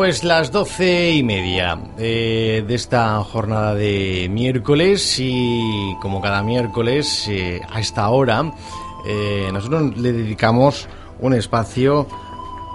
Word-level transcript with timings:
Pues 0.00 0.24
las 0.24 0.50
doce 0.50 1.10
y 1.10 1.22
media 1.22 1.78
eh, 1.98 2.64
de 2.66 2.74
esta 2.74 3.22
jornada 3.22 3.74
de 3.74 4.28
miércoles 4.30 5.16
y 5.18 5.94
como 6.00 6.22
cada 6.22 6.42
miércoles 6.42 7.28
eh, 7.28 7.60
a 7.70 7.80
esta 7.80 8.08
hora 8.08 8.50
eh, 9.06 9.50
nosotros 9.52 9.94
le 9.98 10.12
dedicamos 10.14 10.88
un 11.18 11.34
espacio 11.34 12.06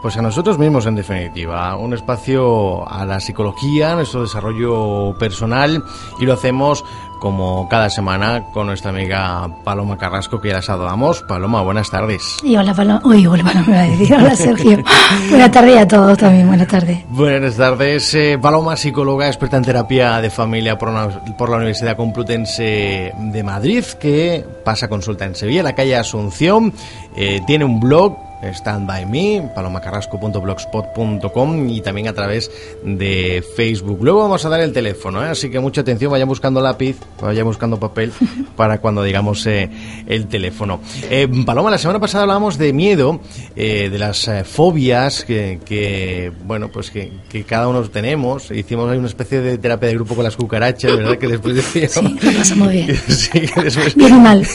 pues 0.06 0.18
a 0.18 0.22
nosotros 0.22 0.60
mismos 0.60 0.86
en 0.86 0.94
definitiva, 0.94 1.76
un 1.78 1.92
espacio 1.96 2.88
a 2.88 3.08
la 3.08 3.20
psicología, 3.20 3.94
a 3.94 3.96
nuestro 3.96 4.22
desarrollo 4.22 5.18
personal 5.18 5.84
y 6.20 6.26
lo 6.26 6.34
hacemos 6.34 6.86
como 7.20 7.68
cada 7.70 7.90
semana 7.90 8.44
con 8.54 8.68
nuestra 8.68 8.92
amiga 8.92 9.50
Paloma 9.64 9.98
Carrasco, 9.98 10.40
que 10.40 10.50
ya 10.50 10.58
la 10.58 10.62
saludamos. 10.62 11.24
Paloma, 11.24 11.64
buenas 11.64 11.90
tardes. 11.90 12.38
Y 12.44 12.56
hola, 12.56 12.76
Paloma. 12.76 13.02
Uy, 13.04 13.26
hola, 13.26 13.44
Paloma, 13.46 13.66
me 13.68 13.78
a 13.80 13.82
decir. 13.82 14.14
Hola, 14.14 14.36
Sergio. 14.36 14.84
buenas 15.32 15.50
tardes 15.50 15.78
a 15.80 15.88
todos 15.88 16.20
también. 16.20 16.48
Buenas 16.50 16.68
tardes. 16.68 17.00
Buenas 17.10 17.58
tardes. 17.58 18.14
Eh, 18.14 18.38
Paloma, 18.40 18.78
psicóloga, 18.78 19.26
experta 19.26 19.58
en 19.58 19.64
terapia 19.64 20.22
de 20.22 20.30
familia 20.30 20.78
por, 20.78 20.92
por 21.36 21.50
la 21.50 21.56
Universidad 21.56 21.98
Complutense 21.98 23.12
de 23.18 23.44
Madrid, 23.44 23.84
que 24.00 24.46
pasa 24.64 24.88
consulta 24.88 25.26
en 25.26 25.34
Sevilla, 25.34 25.62
en 25.62 25.66
la 25.66 25.74
calle 25.74 25.96
Asunción. 25.96 26.74
Eh, 27.16 27.42
tiene 27.48 27.66
un 27.66 27.80
blog 27.80 28.25
Stand 28.54 28.88
By 28.88 29.06
Me, 29.06 29.52
palomacarrasco.blogspot.com 29.54 31.70
y 31.70 31.82
también 31.82 32.08
a 32.08 32.14
través 32.14 32.50
de 32.84 33.44
Facebook. 33.56 34.00
Luego 34.02 34.22
vamos 34.22 34.46
a 34.46 34.50
dar 34.50 34.62
el 34.62 34.74
teléfono, 34.74 35.24
¿eh? 35.24 35.30
así 35.30 35.50
que 35.50 35.60
mucha 35.60 35.82
atención, 35.82 36.12
vayan 36.12 36.28
buscando 36.28 36.62
lápiz, 36.62 36.98
vayan 37.22 37.46
buscando 37.46 37.80
papel 37.80 38.12
para 38.56 38.80
cuando 38.80 39.04
digamos 39.04 39.46
eh, 39.48 39.70
el 40.08 40.28
teléfono. 40.28 40.80
Eh, 41.10 41.28
Paloma, 41.46 41.72
la 41.72 41.78
semana 41.78 42.00
pasada 42.00 42.24
hablábamos 42.24 42.58
de 42.58 42.74
miedo, 42.74 43.20
de 43.56 43.98
las 43.98 44.30
fobias 44.46 45.24
que, 45.24 46.32
bueno, 46.46 46.70
pues 46.70 46.92
que, 46.92 47.12
cada 47.48 47.68
uno 47.68 47.84
tenemos. 47.84 48.52
Hicimos 48.52 48.92
ahí 48.92 48.98
una 48.98 49.08
especie 49.08 49.42
de 49.42 49.58
terapia 49.58 49.90
de 49.90 49.96
grupo 49.96 50.16
con 50.16 50.24
las 50.24 50.36
cucarachas, 50.36 50.96
¿verdad? 50.96 51.18
Que 51.18 51.28
después 51.28 51.56
decía... 51.56 51.90
Sí, 51.96 52.02
lo 52.02 52.38
pasamos 52.38 52.70
bien. 52.72 52.96
sí, 53.08 53.30
que 53.32 53.62
después, 53.62 53.96
bien 53.96 54.22
mal. 54.22 54.46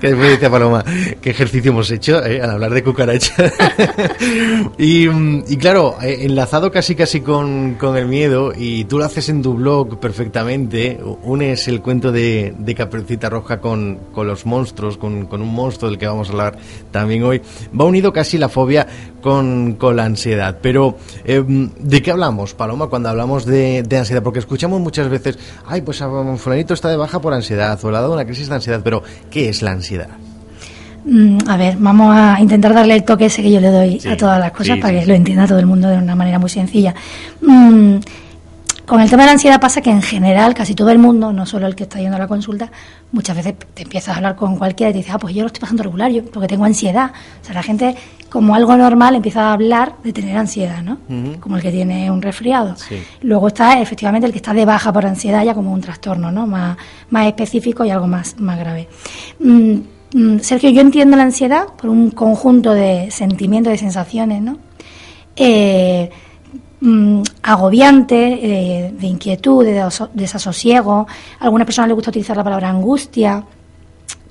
que 0.00 0.08
después 0.08 0.30
decía 0.30 0.50
Paloma, 0.50 0.84
¿qué 1.20 1.30
ejercicio 1.30 1.70
hemos 1.70 1.90
hecho 1.90 2.18
al 2.18 2.50
hablar 2.50 2.65
de 2.72 2.82
cucaracha. 2.82 3.34
y, 4.78 5.08
y, 5.08 5.56
claro, 5.56 5.96
eh, 6.02 6.18
enlazado 6.22 6.70
casi 6.70 6.94
casi 6.94 7.20
con, 7.20 7.74
con, 7.74 7.96
el 7.96 8.06
miedo, 8.06 8.52
y 8.56 8.84
tú 8.84 8.98
lo 8.98 9.04
haces 9.04 9.28
en 9.28 9.42
tu 9.42 9.54
blog 9.54 9.98
perfectamente, 9.98 10.98
unes 11.22 11.68
el 11.68 11.80
cuento 11.80 12.12
de, 12.12 12.54
de 12.58 12.74
Caperucita 12.74 13.28
Roja 13.30 13.60
con, 13.60 13.98
con 14.12 14.26
los 14.26 14.46
monstruos, 14.46 14.96
con, 14.98 15.26
con, 15.26 15.42
un 15.42 15.52
monstruo 15.52 15.90
del 15.90 15.98
que 15.98 16.06
vamos 16.06 16.28
a 16.28 16.32
hablar 16.32 16.58
también 16.90 17.22
hoy. 17.22 17.40
Va 17.78 17.84
unido 17.84 18.12
casi 18.12 18.38
la 18.38 18.48
fobia 18.48 18.86
con, 19.20 19.74
con 19.74 19.96
la 19.96 20.04
ansiedad. 20.04 20.58
Pero, 20.60 20.96
eh, 21.24 21.42
¿de 21.46 22.02
qué 22.02 22.10
hablamos, 22.10 22.54
Paloma, 22.54 22.88
cuando 22.88 23.08
hablamos 23.08 23.44
de, 23.44 23.82
de, 23.82 23.98
ansiedad? 23.98 24.22
Porque 24.22 24.38
escuchamos 24.38 24.80
muchas 24.80 25.08
veces, 25.08 25.38
ay, 25.66 25.82
pues 25.82 26.02
a 26.02 26.36
fulanito 26.36 26.74
está 26.74 26.88
de 26.88 26.96
baja 26.96 27.20
por 27.20 27.34
ansiedad, 27.34 27.78
o 27.82 27.90
le 27.90 27.96
ha 27.96 28.00
dado 28.00 28.14
una 28.14 28.24
crisis 28.24 28.48
de 28.48 28.54
ansiedad, 28.54 28.80
pero 28.82 29.02
¿qué 29.30 29.48
es 29.48 29.62
la 29.62 29.72
ansiedad? 29.72 30.25
Mm, 31.06 31.38
a 31.46 31.56
ver, 31.56 31.76
vamos 31.78 32.14
a 32.16 32.40
intentar 32.40 32.74
darle 32.74 32.94
el 32.96 33.04
toque 33.04 33.26
ese 33.26 33.40
que 33.40 33.50
yo 33.50 33.60
le 33.60 33.70
doy 33.70 34.00
a 34.10 34.16
todas 34.16 34.40
las 34.40 34.50
cosas 34.50 34.78
para 34.78 34.98
que 34.98 35.06
lo 35.06 35.14
entienda 35.14 35.46
todo 35.46 35.60
el 35.60 35.66
mundo 35.66 35.88
de 35.88 35.98
una 35.98 36.16
manera 36.16 36.40
muy 36.40 36.50
sencilla. 36.50 36.94
Mm, 37.40 37.98
con 38.86 39.00
el 39.00 39.08
tema 39.08 39.22
de 39.22 39.26
la 39.26 39.32
ansiedad 39.32 39.60
pasa 39.60 39.80
que 39.80 39.90
en 39.90 40.02
general 40.02 40.54
casi 40.54 40.74
todo 40.74 40.90
el 40.90 40.98
mundo, 40.98 41.32
no 41.32 41.46
solo 41.46 41.66
el 41.66 41.76
que 41.76 41.84
está 41.84 42.00
yendo 42.00 42.16
a 42.16 42.18
la 42.18 42.26
consulta, 42.26 42.70
muchas 43.12 43.36
veces 43.36 43.54
te 43.74 43.82
empiezas 43.82 44.14
a 44.14 44.16
hablar 44.16 44.34
con 44.36 44.56
cualquiera 44.56 44.90
y 44.90 44.92
te 44.94 44.98
dice, 44.98 45.12
ah, 45.12 45.18
pues 45.18 45.34
yo 45.34 45.42
lo 45.42 45.46
estoy 45.46 45.60
pasando 45.60 45.84
regular, 45.84 46.10
yo 46.10 46.24
porque 46.24 46.48
tengo 46.48 46.64
ansiedad. 46.64 47.12
O 47.40 47.44
sea, 47.44 47.54
la 47.54 47.62
gente 47.62 47.94
como 48.28 48.56
algo 48.56 48.76
normal 48.76 49.14
empieza 49.14 49.48
a 49.48 49.52
hablar 49.52 49.94
de 50.02 50.12
tener 50.12 50.36
ansiedad, 50.36 50.82
¿no? 50.82 50.98
Como 51.40 51.56
el 51.56 51.62
que 51.62 51.70
tiene 51.70 52.10
un 52.10 52.20
resfriado. 52.20 52.74
Luego 53.22 53.48
está 53.48 53.80
efectivamente 53.80 54.26
el 54.26 54.32
que 54.32 54.38
está 54.38 54.52
de 54.52 54.64
baja 54.64 54.92
por 54.92 55.06
ansiedad 55.06 55.44
ya 55.44 55.54
como 55.54 55.72
un 55.72 55.80
trastorno, 55.80 56.32
¿no? 56.32 56.46
Más, 56.46 56.76
más 57.10 57.26
específico 57.26 57.84
y 57.84 57.90
algo 57.90 58.06
más, 58.06 58.38
más 58.38 58.58
grave. 58.58 58.88
Mm, 59.40 59.78
Sergio, 60.40 60.70
yo 60.70 60.80
entiendo 60.80 61.16
la 61.16 61.24
ansiedad 61.24 61.66
por 61.76 61.90
un 61.90 62.10
conjunto 62.10 62.72
de 62.72 63.10
sentimientos, 63.10 63.72
de 63.72 63.78
sensaciones, 63.78 64.40
¿no? 64.40 64.58
Eh, 65.34 66.10
mm, 66.80 67.22
agobiante, 67.42 68.16
eh, 68.16 68.92
de 68.92 69.06
inquietud, 69.06 69.64
de 69.64 69.88
desasosiego. 70.14 71.06
A 71.40 71.44
algunas 71.44 71.66
personas 71.66 71.88
les 71.88 71.96
gusta 71.96 72.10
utilizar 72.10 72.36
la 72.36 72.44
palabra 72.44 72.70
angustia. 72.70 73.44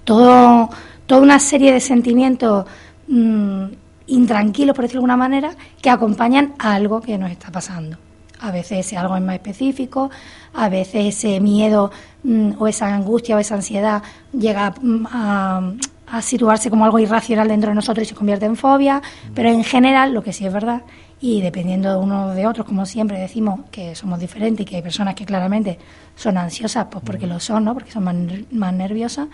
Todo, 0.03 0.69
toda 1.05 1.21
una 1.21 1.39
serie 1.39 1.73
de 1.73 1.79
sentimientos 1.79 2.65
mm, 3.07 3.65
intranquilos, 4.07 4.75
por 4.75 4.85
decirlo 4.85 5.01
de 5.01 5.11
alguna 5.11 5.17
manera, 5.17 5.51
que 5.81 5.89
acompañan 5.89 6.53
a 6.57 6.75
algo 6.75 7.01
que 7.01 7.17
nos 7.17 7.31
está 7.31 7.51
pasando. 7.51 7.97
A 8.39 8.51
veces 8.51 8.85
ese 8.85 8.97
algo 8.97 9.15
es 9.15 9.21
más 9.21 9.35
específico, 9.35 10.09
a 10.53 10.69
veces 10.69 11.15
ese 11.15 11.39
miedo 11.39 11.91
mm, 12.23 12.53
o 12.59 12.67
esa 12.67 12.93
angustia 12.93 13.35
o 13.35 13.39
esa 13.39 13.55
ansiedad 13.55 14.03
llega 14.33 14.73
mm, 14.81 15.07
a, 15.11 15.73
situarse 16.21 16.69
como 16.69 16.85
algo 16.85 16.99
irracional 16.99 17.47
dentro 17.47 17.69
de 17.69 17.75
nosotros 17.75 18.05
y 18.05 18.09
se 18.09 18.15
convierte 18.15 18.45
en 18.45 18.55
fobia, 18.55 19.01
pero 19.33 19.49
en 19.49 19.63
general 19.63 20.13
lo 20.13 20.23
que 20.23 20.31
sí 20.31 20.45
es 20.45 20.53
verdad, 20.53 20.83
y 21.19 21.41
dependiendo 21.41 21.89
de 21.89 21.97
uno 21.97 22.29
de 22.29 22.45
otros, 22.47 22.65
como 22.65 22.85
siempre 22.85 23.19
decimos 23.19 23.61
que 23.71 23.95
somos 23.95 24.19
diferentes 24.19 24.65
y 24.65 24.69
que 24.69 24.75
hay 24.77 24.81
personas 24.81 25.15
que 25.15 25.25
claramente 25.25 25.79
son 26.15 26.37
ansiosas, 26.37 26.87
pues 26.91 27.03
porque 27.03 27.25
lo 27.27 27.39
son, 27.39 27.65
¿no? 27.65 27.73
porque 27.73 27.91
son 27.91 28.03
más, 28.03 28.15
más 28.51 28.73
nerviosas, 28.73 29.27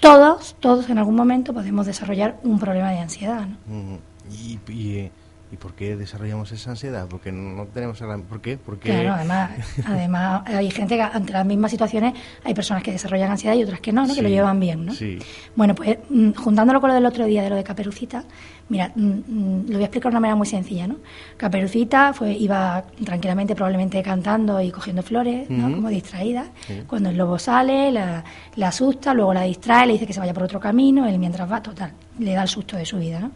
todos, 0.00 0.56
todos 0.58 0.88
en 0.88 0.98
algún 0.98 1.14
momento 1.14 1.52
podemos 1.52 1.86
desarrollar 1.86 2.38
un 2.42 2.58
problema 2.58 2.90
de 2.90 2.98
ansiedad. 2.98 3.46
¿no? 3.46 3.98
y, 4.30 4.58
y 4.72 5.10
¿Y 5.50 5.56
por 5.56 5.72
qué 5.72 5.96
desarrollamos 5.96 6.52
esa 6.52 6.70
ansiedad? 6.70 7.06
Porque 7.08 7.32
no 7.32 7.66
tenemos... 7.66 7.98
¿Por 8.28 8.40
qué? 8.40 8.58
Porque... 8.58 8.90
Claro, 8.90 9.14
además, 9.14 9.50
además 9.86 10.42
hay 10.46 10.70
gente 10.70 10.96
que 10.96 11.02
ante 11.02 11.32
las 11.32 11.46
mismas 11.46 11.70
situaciones 11.70 12.14
hay 12.44 12.52
personas 12.52 12.82
que 12.82 12.92
desarrollan 12.92 13.30
ansiedad 13.30 13.54
y 13.56 13.62
otras 13.62 13.80
que 13.80 13.92
no, 13.92 14.06
¿no? 14.06 14.14
que 14.14 14.22
lo 14.22 14.28
llevan 14.28 14.60
bien, 14.60 14.84
¿no? 14.84 14.92
Sí. 14.92 15.18
Bueno, 15.56 15.74
pues 15.74 15.98
mm, 16.10 16.32
juntándolo 16.32 16.80
con 16.80 16.88
lo 16.88 16.94
del 16.94 17.06
otro 17.06 17.24
día, 17.24 17.42
de 17.42 17.50
lo 17.50 17.56
de 17.56 17.64
Caperucita, 17.64 18.24
mira, 18.68 18.92
mm, 18.94 19.00
mm, 19.02 19.66
lo 19.68 19.74
voy 19.74 19.82
a 19.82 19.86
explicar 19.86 20.10
de 20.12 20.16
una 20.16 20.20
manera 20.20 20.36
muy 20.36 20.46
sencilla, 20.46 20.86
¿no? 20.86 20.96
Caperucita 21.38 22.12
fue, 22.12 22.32
iba 22.32 22.84
tranquilamente, 23.02 23.54
probablemente 23.54 24.02
cantando 24.02 24.60
y 24.60 24.70
cogiendo 24.70 25.02
flores, 25.02 25.48
¿no? 25.48 25.74
Como 25.74 25.88
distraída. 25.88 26.46
Cuando 26.86 27.08
el 27.08 27.16
lobo 27.16 27.38
sale, 27.38 27.90
la, 27.90 28.22
la, 28.56 28.68
asusta, 28.68 29.14
luego 29.14 29.32
la 29.32 29.42
distrae, 29.42 29.86
le 29.86 29.94
dice 29.94 30.06
que 30.06 30.12
se 30.12 30.20
vaya 30.20 30.34
por 30.34 30.42
otro 30.42 30.60
camino, 30.60 31.06
él 31.06 31.18
mientras 31.18 31.50
va, 31.50 31.62
total, 31.62 31.92
le 32.18 32.34
da 32.34 32.42
el 32.42 32.48
susto 32.48 32.76
de 32.76 32.84
su 32.84 32.98
vida, 32.98 33.20
¿no? 33.20 33.30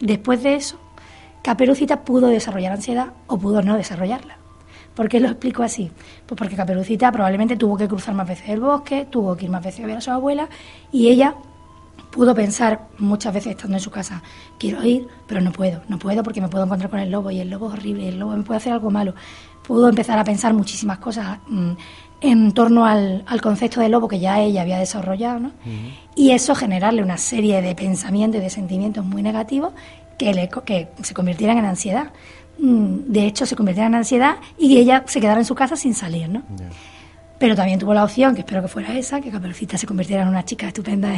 Después 0.00 0.42
de 0.42 0.54
eso, 0.54 0.78
Caperucita 1.42 2.04
pudo 2.04 2.28
desarrollar 2.28 2.72
ansiedad 2.72 3.12
o 3.26 3.38
pudo 3.38 3.62
no 3.62 3.76
desarrollarla. 3.76 4.36
¿Por 4.94 5.08
qué 5.08 5.20
lo 5.20 5.28
explico 5.28 5.62
así? 5.62 5.90
Pues 6.26 6.36
porque 6.38 6.56
Caperucita 6.56 7.12
probablemente 7.12 7.56
tuvo 7.56 7.76
que 7.76 7.86
cruzar 7.86 8.14
más 8.14 8.26
veces 8.26 8.48
el 8.48 8.60
bosque, 8.60 9.06
tuvo 9.08 9.36
que 9.36 9.44
ir 9.44 9.50
más 9.50 9.62
veces 9.62 9.84
a 9.84 9.86
ver 9.86 9.96
a 9.96 10.00
su 10.00 10.10
abuela 10.10 10.48
y 10.90 11.08
ella 11.08 11.34
pudo 12.10 12.34
pensar 12.34 12.88
muchas 12.98 13.32
veces 13.34 13.52
estando 13.52 13.76
en 13.76 13.80
su 13.80 13.90
casa, 13.90 14.22
quiero 14.58 14.82
ir, 14.82 15.06
pero 15.26 15.40
no 15.40 15.52
puedo, 15.52 15.82
no 15.88 15.98
puedo 15.98 16.22
porque 16.22 16.40
me 16.40 16.48
puedo 16.48 16.64
encontrar 16.64 16.90
con 16.90 17.00
el 17.00 17.10
lobo 17.10 17.30
y 17.30 17.40
el 17.40 17.50
lobo 17.50 17.68
es 17.68 17.74
horrible, 17.74 18.08
el 18.08 18.18
lobo 18.18 18.36
me 18.36 18.42
puede 18.42 18.58
hacer 18.58 18.72
algo 18.72 18.90
malo. 18.90 19.14
Pudo 19.66 19.88
empezar 19.88 20.18
a 20.18 20.24
pensar 20.24 20.54
muchísimas 20.54 20.98
cosas 20.98 21.38
mm, 21.46 21.72
en 22.20 22.52
torno 22.52 22.84
al, 22.84 23.24
concepto 23.40 23.80
del 23.80 23.92
lobo 23.92 24.08
que 24.08 24.18
ya 24.18 24.40
ella 24.40 24.62
había 24.62 24.78
desarrollado, 24.78 25.38
¿no? 25.40 25.52
Y 26.14 26.32
eso 26.32 26.54
generarle 26.54 27.02
una 27.02 27.16
serie 27.16 27.62
de 27.62 27.74
pensamientos 27.74 28.40
y 28.40 28.44
de 28.44 28.50
sentimientos 28.50 29.04
muy 29.04 29.22
negativos 29.22 29.72
que, 30.18 30.34
le, 30.34 30.48
que 30.48 30.88
se 31.02 31.14
convirtieran 31.14 31.58
en 31.58 31.64
ansiedad. 31.64 32.12
Mm, 32.58 33.12
de 33.12 33.26
hecho, 33.26 33.46
se 33.46 33.54
convirtieran 33.54 33.92
en 33.92 33.98
ansiedad 33.98 34.36
y 34.58 34.78
ella 34.78 35.04
se 35.06 35.20
quedara 35.20 35.40
en 35.40 35.46
su 35.46 35.54
casa 35.54 35.76
sin 35.76 35.94
salir, 35.94 36.28
¿no? 36.28 36.42
Pero 37.38 37.54
también 37.54 37.78
tuvo 37.78 37.94
la 37.94 38.04
opción, 38.04 38.34
que 38.34 38.40
espero 38.40 38.62
que 38.62 38.68
fuera 38.68 38.96
esa, 38.96 39.20
que 39.20 39.30
Caperucita 39.30 39.78
se 39.78 39.86
convirtiera 39.86 40.22
en 40.22 40.28
una 40.28 40.44
chica 40.44 40.66
estupenda 40.66 41.10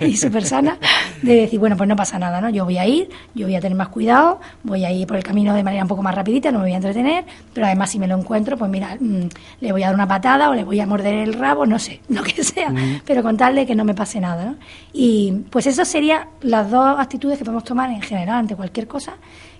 y, 0.00 0.16
súper 0.16 0.44
sana, 0.44 0.78
de 1.22 1.34
decir, 1.42 1.60
bueno, 1.60 1.76
pues 1.76 1.88
no 1.88 1.94
pasa 1.94 2.18
nada, 2.18 2.40
¿no? 2.40 2.48
Yo 2.48 2.64
voy 2.64 2.78
a 2.78 2.86
ir, 2.86 3.10
yo 3.34 3.46
voy 3.46 3.54
a 3.54 3.60
tener 3.60 3.76
más 3.76 3.88
cuidado, 3.88 4.40
voy 4.62 4.84
a 4.84 4.90
ir 4.90 5.06
por 5.06 5.16
el 5.16 5.22
camino 5.22 5.54
de 5.54 5.62
manera 5.62 5.82
un 5.82 5.88
poco 5.88 6.02
más 6.02 6.14
rapidita, 6.14 6.50
no 6.50 6.58
me 6.58 6.64
voy 6.64 6.72
a 6.72 6.76
entretener, 6.76 7.24
pero 7.52 7.66
además 7.66 7.90
si 7.90 7.98
me 7.98 8.06
lo 8.06 8.16
encuentro, 8.16 8.56
pues 8.56 8.70
mira, 8.70 8.96
mm, 8.98 9.28
le 9.60 9.72
voy 9.72 9.82
a 9.82 9.86
dar 9.86 9.94
una 9.94 10.08
patada 10.08 10.48
o 10.48 10.54
le 10.54 10.64
voy 10.64 10.80
a 10.80 10.86
morder 10.86 11.14
el 11.14 11.34
rabo, 11.34 11.66
no 11.66 11.78
sé, 11.78 12.00
lo 12.08 12.22
que 12.22 12.42
sea, 12.42 12.70
mm. 12.70 13.02
pero 13.04 13.22
con 13.22 13.36
tal 13.36 13.54
de 13.54 13.66
que 13.66 13.74
no 13.74 13.84
me 13.84 13.94
pase 13.94 14.20
nada, 14.20 14.44
¿no? 14.46 14.56
Y 14.92 15.44
pues 15.50 15.66
eso 15.66 15.84
serían 15.84 16.28
las 16.40 16.70
dos 16.70 16.98
actitudes 16.98 17.38
que 17.38 17.44
podemos 17.44 17.64
tomar 17.64 17.90
en 17.90 18.00
general 18.00 18.36
ante 18.36 18.56
cualquier 18.56 18.86
cosa 18.86 19.14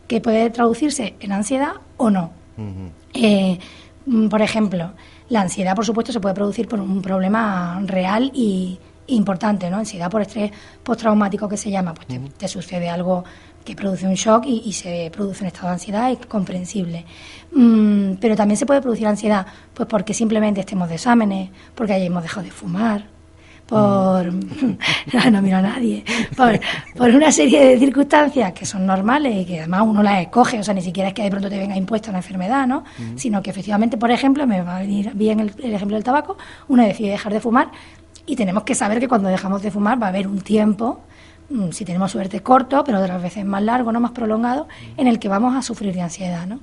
que 0.06 0.20
puede 0.20 0.48
traducirse 0.50 1.14
en 1.20 1.32
ansiedad 1.32 1.72
o 1.98 2.10
no. 2.10 2.32
Eh, 3.12 3.58
mm, 4.06 4.28
por 4.28 4.42
ejemplo, 4.42 4.92
la 5.28 5.42
ansiedad, 5.42 5.74
por 5.74 5.84
supuesto, 5.84 6.12
se 6.12 6.20
puede 6.20 6.34
producir 6.34 6.68
por 6.68 6.80
un 6.80 7.02
problema 7.02 7.80
real 7.84 8.30
y 8.34 8.78
importante, 9.08 9.70
¿no? 9.70 9.78
Ansiedad 9.78 10.10
por 10.10 10.22
estrés 10.22 10.52
postraumático 10.82 11.48
que 11.48 11.56
se 11.56 11.70
llama, 11.70 11.94
pues 11.94 12.06
te, 12.36 12.48
sucede 12.48 12.88
algo 12.88 13.24
que 13.64 13.74
produce 13.74 14.06
un 14.06 14.14
shock 14.14 14.44
y, 14.46 14.72
se 14.72 15.10
produce 15.12 15.42
un 15.44 15.48
estado 15.48 15.68
de 15.68 15.72
ansiedad, 15.74 16.10
es 16.10 16.24
comprensible. 16.26 17.04
Mm, 17.52 18.14
pero 18.20 18.36
también 18.36 18.56
se 18.56 18.66
puede 18.66 18.80
producir 18.80 19.06
ansiedad, 19.06 19.46
pues 19.74 19.88
porque 19.88 20.14
simplemente 20.14 20.60
estemos 20.60 20.88
de 20.88 20.94
exámenes, 20.94 21.50
porque 21.74 21.94
hayamos 21.94 22.22
dejado 22.22 22.44
de 22.44 22.50
fumar, 22.50 23.04
por 23.68 24.32
no, 25.12 25.30
no 25.30 25.42
miro 25.42 25.58
a 25.58 25.62
nadie 25.62 26.02
por, 26.34 26.58
por, 26.96 27.10
una 27.10 27.30
serie 27.30 27.66
de 27.66 27.78
circunstancias 27.78 28.52
que 28.54 28.64
son 28.64 28.86
normales 28.86 29.36
y 29.36 29.44
que 29.44 29.58
además 29.58 29.82
uno 29.86 30.02
las 30.02 30.22
escoge 30.22 30.58
o 30.58 30.64
sea 30.64 30.72
ni 30.72 30.80
siquiera 30.80 31.08
es 31.10 31.14
que 31.14 31.22
de 31.22 31.30
pronto 31.30 31.50
te 31.50 31.58
venga 31.58 31.76
impuesta 31.76 32.08
una 32.08 32.20
enfermedad 32.20 32.66
no 32.66 32.84
sino 33.16 33.42
que 33.42 33.50
efectivamente 33.50 33.98
por 33.98 34.10
ejemplo 34.10 34.46
me 34.46 34.62
va 34.62 34.78
a 34.78 34.80
venir 34.80 35.12
bien 35.14 35.40
el, 35.40 35.52
el, 35.62 35.74
ejemplo 35.74 35.96
del 35.96 36.04
tabaco 36.04 36.38
uno 36.68 36.82
decide 36.82 37.10
dejar 37.10 37.32
de 37.32 37.40
fumar 37.40 37.70
y 38.24 38.36
tenemos 38.36 38.62
que 38.62 38.74
saber 38.74 39.00
que 39.00 39.08
cuando 39.08 39.28
dejamos 39.28 39.60
de 39.62 39.70
fumar 39.70 40.00
va 40.02 40.06
a 40.06 40.08
haber 40.10 40.28
un 40.28 40.40
tiempo 40.40 41.00
si 41.70 41.84
tenemos 41.84 42.12
suerte 42.12 42.40
corto, 42.40 42.84
pero 42.84 43.00
otras 43.00 43.22
veces 43.22 43.44
más 43.44 43.62
largo, 43.62 43.90
no 43.92 44.00
más 44.00 44.12
prolongado, 44.12 44.68
en 44.96 45.06
el 45.06 45.18
que 45.18 45.28
vamos 45.28 45.56
a 45.56 45.62
sufrir 45.62 45.94
de 45.94 46.02
ansiedad, 46.02 46.46
¿no? 46.46 46.60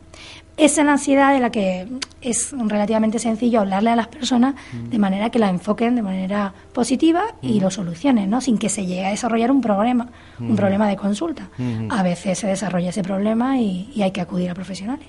Esa 0.58 0.82
es 0.82 0.86
la 0.86 0.94
ansiedad 0.94 1.34
de 1.34 1.42
la 1.42 1.50
que 1.50 1.86
es 2.22 2.54
relativamente 2.58 3.20
sencillo 3.20 3.60
hablarle 3.60 3.90
a 3.90 3.96
las 3.98 4.08
personas 4.08 4.56
de 4.90 4.98
manera 4.98 5.30
que 5.30 5.38
la 5.38 5.50
enfoquen 5.50 5.96
de 5.96 6.02
manera 6.02 6.54
positiva 6.72 7.36
y 7.42 7.60
lo 7.60 7.70
solucionen, 7.70 8.30
¿no? 8.30 8.40
Sin 8.40 8.58
que 8.58 8.70
se 8.70 8.86
llegue 8.86 9.06
a 9.06 9.10
desarrollar 9.10 9.52
un 9.52 9.60
problema, 9.60 10.08
un 10.40 10.56
problema 10.56 10.88
de 10.88 10.96
consulta. 10.96 11.50
A 11.90 12.04
veces 12.04 12.40
se 12.40 12.48
desarrolla 12.48 12.90
ese 12.90 13.04
problema 13.04 13.60
y, 13.60 13.92
y 13.94 14.04
hay 14.04 14.12
que 14.12 14.22
acudir 14.22 14.50
a 14.50 14.54
profesionales. 14.54 15.06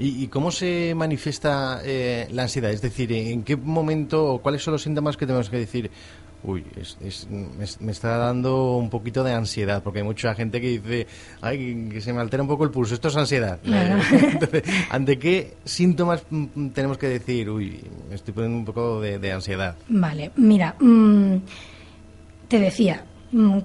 ¿Y, 0.00 0.24
¿Y, 0.24 0.26
cómo 0.26 0.50
se 0.50 0.94
manifiesta 0.96 1.80
eh, 1.84 2.26
la 2.32 2.42
ansiedad? 2.42 2.72
Es 2.72 2.82
decir, 2.82 3.12
¿en 3.12 3.44
qué 3.44 3.56
momento 3.56 4.34
o 4.34 4.38
cuáles 4.42 4.62
son 4.62 4.72
los 4.72 4.82
síntomas 4.82 5.16
que 5.16 5.26
tenemos 5.26 5.48
que 5.48 5.58
decir? 5.58 5.90
Uy, 6.46 6.64
es, 6.80 6.96
es, 7.00 7.28
me, 7.28 7.66
me, 7.80 7.90
está 7.90 8.18
dando 8.18 8.76
un 8.76 8.88
poquito 8.88 9.24
de 9.24 9.32
ansiedad, 9.32 9.82
porque 9.82 9.98
hay 9.98 10.04
mucha 10.04 10.32
gente 10.32 10.60
que 10.60 10.78
dice, 10.78 11.08
ay, 11.40 11.88
que 11.90 12.00
se 12.00 12.12
me 12.12 12.20
altera 12.20 12.44
un 12.44 12.48
poco 12.48 12.62
el 12.62 12.70
pulso, 12.70 12.94
esto 12.94 13.08
es 13.08 13.16
ansiedad. 13.16 13.58
Claro. 13.64 14.00
Entonces, 14.12 14.62
¿ante 14.90 15.18
qué 15.18 15.54
síntomas 15.64 16.22
tenemos 16.72 16.98
que 16.98 17.08
decir, 17.08 17.50
uy, 17.50 17.82
me 18.08 18.14
estoy 18.14 18.32
poniendo 18.32 18.58
un 18.58 18.64
poco 18.64 19.00
de, 19.00 19.18
de 19.18 19.32
ansiedad? 19.32 19.74
Vale, 19.88 20.30
mira, 20.36 20.76
mmm, 20.78 21.38
te 22.46 22.60
decía, 22.60 23.04
mm, 23.04 23.15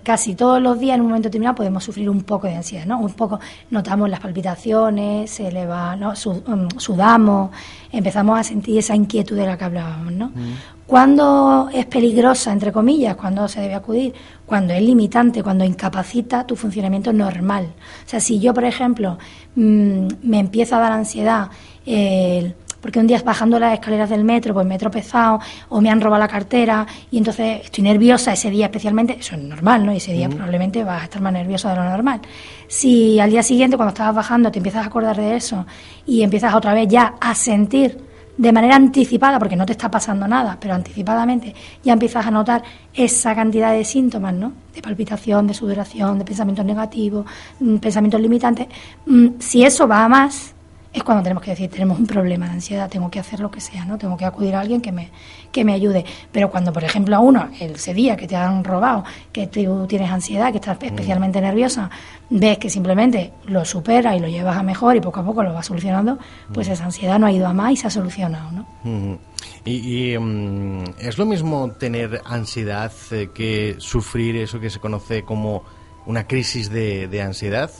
casi 0.03 0.35
todos 0.35 0.62
los 0.62 0.79
días 0.79 0.95
en 0.95 1.01
un 1.01 1.07
momento 1.07 1.29
determinado 1.29 1.56
podemos 1.56 1.83
sufrir 1.83 2.09
un 2.09 2.23
poco 2.23 2.47
de 2.47 2.56
ansiedad, 2.56 2.85
¿no? 2.85 3.00
Un 3.00 3.13
poco 3.13 3.39
notamos 3.69 4.09
las 4.09 4.19
palpitaciones, 4.19 5.31
se 5.31 5.47
eleva, 5.47 5.95
¿no? 5.95 6.13
Sudamos, 6.15 7.51
empezamos 7.91 8.39
a 8.39 8.44
sentir 8.44 8.79
esa 8.79 8.95
inquietud 8.95 9.35
de 9.35 9.45
la 9.45 9.57
que 9.57 9.63
hablábamos, 9.63 10.13
¿no? 10.13 10.27
Mm. 10.27 10.53
¿Cuándo 10.85 11.69
es 11.73 11.85
peligrosa, 11.85 12.51
entre 12.51 12.73
comillas? 12.73 13.15
¿Cuándo 13.15 13.47
se 13.47 13.62
debe 13.62 13.75
acudir? 13.75 14.13
Cuando 14.45 14.73
es 14.73 14.81
limitante, 14.81 15.41
cuando 15.41 15.63
incapacita 15.63 16.45
tu 16.45 16.57
funcionamiento 16.57 17.13
normal. 17.13 17.67
O 18.06 18.09
sea, 18.09 18.19
si 18.19 18.39
yo, 18.39 18.53
por 18.53 18.65
ejemplo, 18.65 19.17
mmm, 19.56 20.07
me 20.24 20.39
empieza 20.39 20.77
a 20.77 20.79
dar 20.81 20.91
ansiedad 20.91 21.50
eh, 21.85 22.53
porque 22.81 23.00
un 23.00 23.07
día 23.07 23.22
bajando 23.24 23.60
las 23.60 23.74
escaleras 23.74 24.10
del 24.10 24.24
metro, 24.24 24.54
pues 24.54 24.66
me 24.66 24.75
he 24.75 24.80
tropezado 24.80 25.39
o 25.69 25.80
me 25.81 25.89
han 25.89 26.01
robado 26.01 26.19
la 26.19 26.28
cartera 26.28 26.86
y 27.10 27.18
entonces 27.18 27.62
estoy 27.63 27.83
nerviosa 27.83 28.33
ese 28.33 28.50
día 28.50 28.66
especialmente, 28.66 29.18
eso 29.19 29.36
es 29.36 29.42
normal, 29.42 29.86
¿no? 29.86 29.94
Y 29.94 29.98
ese 29.98 30.13
día 30.13 30.28
probablemente 30.28 30.83
vas 30.83 31.01
a 31.01 31.04
estar 31.06 31.22
más 31.22 31.33
nerviosa 31.33 31.69
de 31.69 31.75
lo 31.75 31.83
normal. 31.83 32.22
Si 32.68 33.19
al 33.19 33.30
día 33.30 33.44
siguiente, 33.44 33.78
cuando 33.78 33.92
estabas 33.92 34.16
bajando, 34.16 34.51
te 34.51 34.60
empiezas 34.60 34.83
a 34.83 34.88
acordar 34.88 35.16
de 35.16 35.36
eso 35.36 35.66
y 36.06 36.24
empiezas 36.24 36.54
otra 36.54 36.74
vez 36.74 36.88
ya 36.88 37.16
a 37.19 37.36
sentir 37.36 38.12
de 38.38 38.51
manera 38.51 38.75
anticipada, 38.75 39.38
porque 39.38 39.56
no 39.56 39.66
te 39.66 39.74
está 39.74 39.92
pasando 39.92 40.27
nada, 40.27 40.57
pero 40.60 40.74
anticipadamente 40.74 41.54
ya 41.84 41.94
empiezas 41.94 42.25
a 42.25 42.31
notar 42.31 42.63
esa 42.94 43.36
cantidad 43.36 43.72
de 43.72 43.86
síntomas, 43.86 44.34
¿no? 44.34 44.54
De 44.74 44.81
palpitación, 44.81 45.48
de 45.48 45.54
sudoración, 45.54 46.18
de 46.18 46.25
pensamientos 46.25 46.66
negativos, 46.66 47.25
mm, 47.60 47.77
pensamientos 47.77 48.19
limitantes. 48.22 48.68
Mm, 49.06 49.27
si 49.39 49.63
eso 49.63 49.88
va 49.88 50.06
a 50.06 50.10
más, 50.10 50.56
es 50.93 51.03
cuando 51.03 51.23
tenemos 51.23 51.41
que 51.41 51.51
decir, 51.51 51.69
tenemos 51.69 51.99
un 51.99 52.05
problema 52.05 52.47
de 52.47 52.53
ansiedad, 52.53 52.89
tengo 52.89 53.09
que 53.09 53.19
hacer 53.19 53.39
lo 53.39 53.49
que 53.49 53.61
sea, 53.61 53.85
¿no? 53.85 53.97
Tengo 53.97 54.17
que 54.17 54.25
acudir 54.25 54.55
a 54.55 54.59
alguien 54.59 54.81
que 54.81 54.91
me, 54.91 55.09
que 55.51 55.63
me 55.63 55.73
ayude. 55.73 56.03
Pero 56.31 56.51
cuando, 56.51 56.73
por 56.73 56.83
ejemplo, 56.83 57.15
a 57.15 57.19
uno, 57.19 57.49
ese 57.59 57.93
día 57.93 58.17
que 58.17 58.27
te 58.27 58.35
han 58.35 58.63
robado, 58.63 59.05
que 59.31 59.47
tú 59.47 59.85
tienes 59.88 60.11
ansiedad, 60.11 60.51
que 60.51 60.57
estás 60.57 60.77
especialmente 60.81 61.39
mm. 61.39 61.43
nerviosa, 61.43 61.89
ves 62.29 62.57
que 62.57 62.69
simplemente 62.69 63.31
lo 63.45 63.63
superas 63.63 64.17
y 64.17 64.19
lo 64.19 64.27
llevas 64.27 64.57
a 64.57 64.63
mejor 64.63 64.97
y 64.97 65.01
poco 65.01 65.21
a 65.21 65.25
poco 65.25 65.43
lo 65.43 65.53
vas 65.53 65.65
solucionando, 65.65 66.17
pues 66.53 66.67
mm. 66.67 66.71
esa 66.71 66.85
ansiedad 66.85 67.19
no 67.19 67.27
ha 67.27 67.31
ido 67.31 67.47
a 67.47 67.53
más 67.53 67.71
y 67.71 67.77
se 67.77 67.88
ha 67.88 67.89
solucionado, 67.89 68.51
¿no? 68.51 68.67
Mm. 68.83 69.17
Y, 69.63 70.11
y 70.11 70.17
um, 70.17 70.83
es 70.99 71.17
lo 71.17 71.25
mismo 71.25 71.71
tener 71.71 72.21
ansiedad 72.25 72.91
eh, 73.11 73.29
que 73.33 73.75
sufrir 73.77 74.35
eso 74.35 74.59
que 74.59 74.69
se 74.69 74.79
conoce 74.79 75.23
como 75.23 75.63
una 76.05 76.27
crisis 76.27 76.69
de, 76.69 77.07
de 77.07 77.21
ansiedad. 77.21 77.71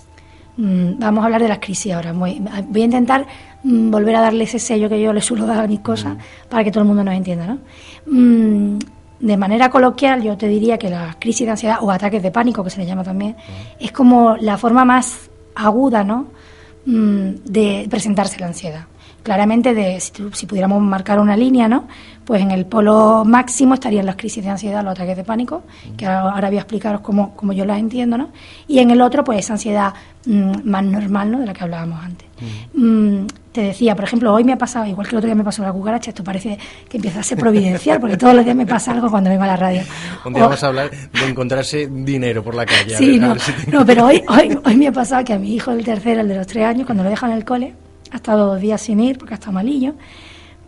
Mm, 0.58 1.00
vamos 1.00 1.22
a 1.22 1.26
hablar 1.26 1.42
de 1.42 1.48
las 1.48 1.60
crisis 1.60 1.94
ahora. 1.94 2.14
Voy, 2.14 2.42
voy 2.68 2.82
a 2.82 2.86
intentar 2.86 3.26
mm, 3.64 3.90
volver 3.92 4.16
a 4.16 4.22
darle 4.22 4.44
ese 4.44 4.60
sello 4.60 4.90
que 4.90 5.02
yo 5.02 5.14
le 5.14 5.22
suelo 5.22 5.46
dar 5.46 5.60
a 5.60 5.68
mis 5.68 5.80
cosas 5.80 6.16
mm. 6.16 6.50
para 6.50 6.64
que 6.64 6.72
todo 6.72 6.82
el 6.82 6.88
mundo 6.88 7.04
nos 7.04 7.16
entienda. 7.16 7.48
¿no? 7.48 8.80
De 9.20 9.38
manera 9.38 9.70
coloquial, 9.70 10.24
yo 10.24 10.36
te 10.36 10.48
diría 10.48 10.78
que 10.78 10.90
la 10.90 11.16
crisis 11.20 11.46
de 11.46 11.52
ansiedad 11.52 11.78
o 11.82 11.92
ataques 11.92 12.24
de 12.24 12.32
pánico, 12.32 12.64
que 12.64 12.72
se 12.72 12.80
le 12.80 12.88
llama 12.88 13.04
también, 13.04 13.36
es 13.80 13.92
como 13.92 14.36
la 14.38 14.58
forma 14.58 14.84
más 14.84 15.30
aguda 15.54 16.04
¿no? 16.04 16.28
de 16.86 17.88
presentarse 17.90 18.40
la 18.40 18.48
ansiedad 18.48 18.86
claramente 19.24 19.74
de 19.74 20.00
si, 20.00 20.12
si, 20.34 20.46
pudiéramos 20.46 20.82
marcar 20.82 21.20
una 21.20 21.38
línea, 21.38 21.68
¿no? 21.68 21.88
Pues 22.26 22.42
en 22.42 22.52
el 22.52 22.66
polo 22.66 23.24
máximo 23.26 23.74
estarían 23.74 24.06
las 24.06 24.16
crisis 24.16 24.44
de 24.44 24.50
ansiedad, 24.50 24.84
los 24.84 24.94
ataques 24.94 25.18
de 25.18 25.24
pánico, 25.24 25.64
que 25.98 26.06
ahora, 26.06 26.48
voy 26.48 26.58
a 26.58 26.62
explicaros 26.62 27.02
cómo, 27.02 27.36
cómo, 27.36 27.52
yo 27.52 27.66
las 27.66 27.80
entiendo, 27.80 28.18
¿no? 28.18 28.30
Y 28.68 28.80
en 28.80 28.92
el 28.92 29.02
otro, 29.02 29.24
pues 29.24 29.40
esa 29.40 29.54
ansiedad 29.54 29.94
mmm, 30.26 30.52
más 30.64 30.84
normal, 30.84 31.32
¿no? 31.32 31.40
De 31.40 31.46
la 31.46 31.54
que 31.54 31.64
hablábamos 31.64 32.04
antes. 32.04 32.28
Mm, 32.74 33.26
te 33.52 33.62
decía, 33.62 33.96
por 33.96 34.06
ejemplo, 34.06 34.34
hoy 34.34 34.44
me 34.44 34.54
ha 34.54 34.58
pasado, 34.58 34.86
igual 34.86 35.08
que 35.08 35.16
el 35.16 35.18
otro 35.18 35.28
día 35.28 35.36
me 35.36 35.44
pasó 35.44 35.62
la 35.62 35.74
cucaracha, 35.74 36.12
esto 36.12 36.24
parece 36.24 36.58
que 36.88 36.98
empieza 36.98 37.20
a 37.20 37.24
ser 37.24 37.38
providencial, 37.38 38.00
porque 38.00 38.18
todos 38.18 38.34
los 38.34 38.46
días 38.46 38.56
me 38.56 38.66
pasa 38.66 38.92
algo 38.92 39.10
cuando 39.10 39.30
vengo 39.30 39.44
a 39.44 39.48
la 39.48 39.58
radio. 39.58 39.82
Un 40.26 40.34
día 40.34 40.44
o, 40.44 40.46
vamos 40.46 40.64
a 40.64 40.68
hablar 40.68 40.90
de 40.90 41.26
encontrarse 41.28 41.88
dinero 41.88 42.44
por 42.44 42.56
la 42.56 42.66
calle. 42.66 42.96
Sí, 42.98 43.20
ver, 43.20 43.30
no, 43.30 43.40
si 43.40 43.52
te... 43.52 43.72
no, 43.72 43.86
pero 43.86 44.06
hoy, 44.06 44.24
hoy, 44.28 44.58
hoy 44.64 44.78
me 44.78 44.88
ha 44.88 44.92
pasado 44.92 45.24
que 45.26 45.34
a 45.34 45.40
mi 45.40 45.54
hijo, 45.54 45.72
el 45.72 45.84
tercero, 45.84 46.22
el 46.22 46.28
de 46.28 46.36
los 46.36 46.48
tres 46.48 46.66
años, 46.66 46.86
cuando 46.86 47.04
lo 47.04 47.10
dejan 47.10 47.32
en 47.32 47.38
el 47.38 47.46
cole, 47.46 47.74
ha 48.12 48.16
estado 48.18 48.48
dos 48.48 48.62
días 48.62 48.82
sin 48.82 49.00
ir 49.00 49.18
porque 49.18 49.34
ha 49.34 49.36
estado 49.36 49.54
malillo, 49.54 49.96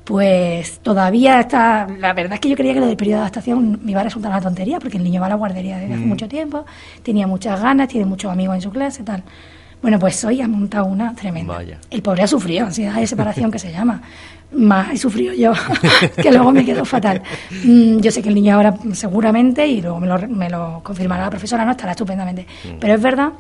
pues 0.04 0.80
todavía 0.80 1.40
está. 1.40 1.88
La 2.00 2.14
verdad 2.14 2.34
es 2.34 2.40
que 2.40 2.50
yo 2.50 2.56
creía 2.56 2.74
que 2.74 2.80
lo 2.80 2.88
del 2.88 2.98
periodo 2.98 3.18
de 3.18 3.22
adaptación 3.22 3.80
me 3.84 3.92
iba 3.92 4.02
a 4.02 4.04
resultar 4.04 4.32
una 4.32 4.42
tontería, 4.42 4.80
porque 4.80 4.98
el 4.98 5.04
niño 5.04 5.22
va 5.22 5.28
a 5.28 5.30
la 5.30 5.36
guardería 5.36 5.78
desde 5.78 5.94
hace 5.94 6.06
mm. 6.06 6.10
mucho 6.10 6.28
tiempo, 6.28 6.66
tenía 7.04 7.28
muchas 7.28 7.62
ganas, 7.62 7.88
tiene 7.88 8.06
muchos 8.06 8.32
amigos 8.32 8.56
en 8.56 8.62
su 8.62 8.72
clase, 8.72 9.04
tal. 9.04 9.24
Bueno, 9.82 10.00
pues 10.00 10.24
hoy 10.24 10.42
ha 10.42 10.48
montado 10.48 10.86
una 10.86 11.14
tremenda. 11.14 11.56
Vaya. 11.56 11.78
El 11.90 12.02
pobre 12.02 12.24
ha 12.24 12.28
sufrido, 12.28 12.66
ansiedad 12.66 12.96
de 12.96 13.06
separación 13.06 13.52
que 13.52 13.60
se 13.60 13.70
llama. 13.70 14.02
Más 14.54 14.94
he 14.94 14.98
sufrido 14.98 15.34
yo, 15.34 15.52
que 16.22 16.32
luego 16.32 16.52
me 16.52 16.64
quedo 16.64 16.86
fatal. 16.86 17.22
Mm, 17.66 18.00
yo 18.00 18.12
sé 18.12 18.22
que 18.22 18.30
el 18.30 18.36
niño 18.36 18.56
ahora 18.56 18.76
seguramente, 18.94 19.68
y 19.68 19.82
luego 19.82 20.00
me 20.00 20.08
lo, 20.08 20.28
me 20.30 20.50
lo 20.50 20.82
confirmará 20.84 21.24
la 21.24 21.30
profesora, 21.30 21.66
no 21.66 21.72
estará 21.72 21.92
estupendamente. 21.92 22.46
Mm. 22.64 22.80
Pero 22.80 22.94
es 22.94 23.02
verdad 23.02 23.34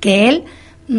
que 0.00 0.28
él 0.28 0.44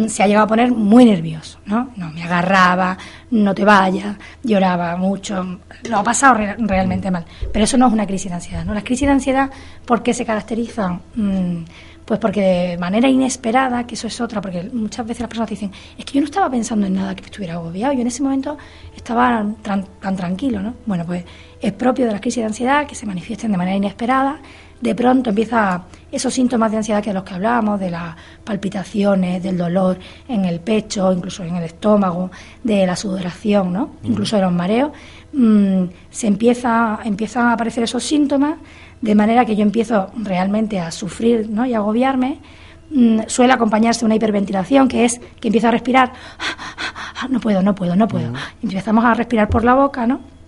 se 0.08 0.22
ha 0.22 0.26
llegado 0.26 0.44
a 0.44 0.48
poner 0.48 0.70
muy 0.70 1.04
nervioso, 1.04 1.58
¿no? 1.66 1.90
No 1.96 2.10
me 2.10 2.22
agarraba, 2.22 2.96
no 3.30 3.54
te 3.54 3.64
vayas, 3.64 4.16
lloraba 4.42 4.96
mucho, 4.96 5.60
lo 5.88 5.98
ha 5.98 6.04
pasado 6.04 6.34
re 6.34 6.56
realmente 6.58 7.10
mal. 7.10 7.24
Pero 7.52 7.64
eso 7.64 7.76
no 7.76 7.88
es 7.88 7.92
una 7.92 8.06
crisis 8.06 8.30
de 8.30 8.36
ansiedad, 8.36 8.64
¿no? 8.64 8.72
Las 8.72 8.84
crisis 8.84 9.06
de 9.06 9.12
ansiedad, 9.12 9.50
¿por 9.84 10.02
qué 10.02 10.14
se 10.14 10.24
caracterizan? 10.24 11.00
Mm, 11.14 11.64
pues 12.04 12.18
porque 12.18 12.40
de 12.40 12.78
manera 12.78 13.08
inesperada, 13.08 13.86
que 13.86 13.94
eso 13.94 14.06
es 14.06 14.20
otra, 14.20 14.40
porque 14.40 14.64
muchas 14.72 15.06
veces 15.06 15.20
las 15.20 15.28
personas 15.28 15.50
dicen, 15.50 15.70
es 15.96 16.04
que 16.04 16.14
yo 16.14 16.20
no 16.20 16.24
estaba 16.24 16.50
pensando 16.50 16.86
en 16.86 16.94
nada 16.94 17.14
que 17.14 17.22
me 17.22 17.26
estuviera 17.26 17.54
agobiado, 17.54 17.92
yo 17.92 18.00
en 18.00 18.06
ese 18.06 18.22
momento 18.22 18.58
estaba 18.96 19.44
tan, 19.62 19.84
tan 20.00 20.16
tranquilo, 20.16 20.60
¿no? 20.60 20.74
Bueno, 20.86 21.04
pues 21.04 21.24
es 21.60 21.72
propio 21.72 22.06
de 22.06 22.12
las 22.12 22.20
crisis 22.20 22.42
de 22.42 22.46
ansiedad 22.46 22.86
que 22.86 22.94
se 22.94 23.06
manifiesten 23.06 23.52
de 23.52 23.58
manera 23.58 23.76
inesperada 23.76 24.40
de 24.80 24.94
pronto 24.94 25.30
empieza 25.30 25.82
esos 26.10 26.32
síntomas 26.32 26.70
de 26.70 26.78
ansiedad 26.78 27.02
que 27.02 27.12
los 27.12 27.22
que 27.22 27.34
hablábamos, 27.34 27.78
de 27.78 27.90
las 27.90 28.16
palpitaciones, 28.42 29.42
del 29.42 29.56
dolor 29.56 29.98
en 30.28 30.44
el 30.44 30.60
pecho, 30.60 31.12
incluso 31.12 31.44
en 31.44 31.56
el 31.56 31.64
estómago, 31.64 32.30
de 32.64 32.86
la 32.86 32.96
sudoración, 32.96 33.72
¿no? 33.72 33.90
incluso 34.02 34.36
de 34.36 34.42
los 34.42 34.52
mareos, 34.52 34.90
mmm, 35.32 35.84
se 36.10 36.26
empieza, 36.26 36.98
empiezan 37.04 37.46
a 37.46 37.52
aparecer 37.52 37.84
esos 37.84 38.02
síntomas, 38.02 38.54
de 39.00 39.14
manera 39.14 39.44
que 39.44 39.56
yo 39.56 39.62
empiezo 39.62 40.10
realmente 40.16 40.80
a 40.80 40.90
sufrir 40.90 41.48
¿no? 41.48 41.64
y 41.66 41.74
a 41.74 41.78
agobiarme. 41.78 42.38
Mmm, 42.90 43.20
suele 43.28 43.52
acompañarse 43.52 44.04
una 44.04 44.16
hiperventilación, 44.16 44.88
que 44.88 45.04
es 45.04 45.20
que 45.40 45.48
empiezo 45.48 45.68
a 45.68 45.70
respirar, 45.70 46.12
no 47.28 47.38
puedo, 47.38 47.62
no 47.62 47.74
puedo, 47.74 47.94
no 47.94 48.08
puedo. 48.08 48.32
Empezamos 48.62 49.04
a 49.04 49.14
respirar 49.14 49.48
por 49.48 49.62
la 49.62 49.74
boca, 49.74 50.06
¿no? 50.06 50.39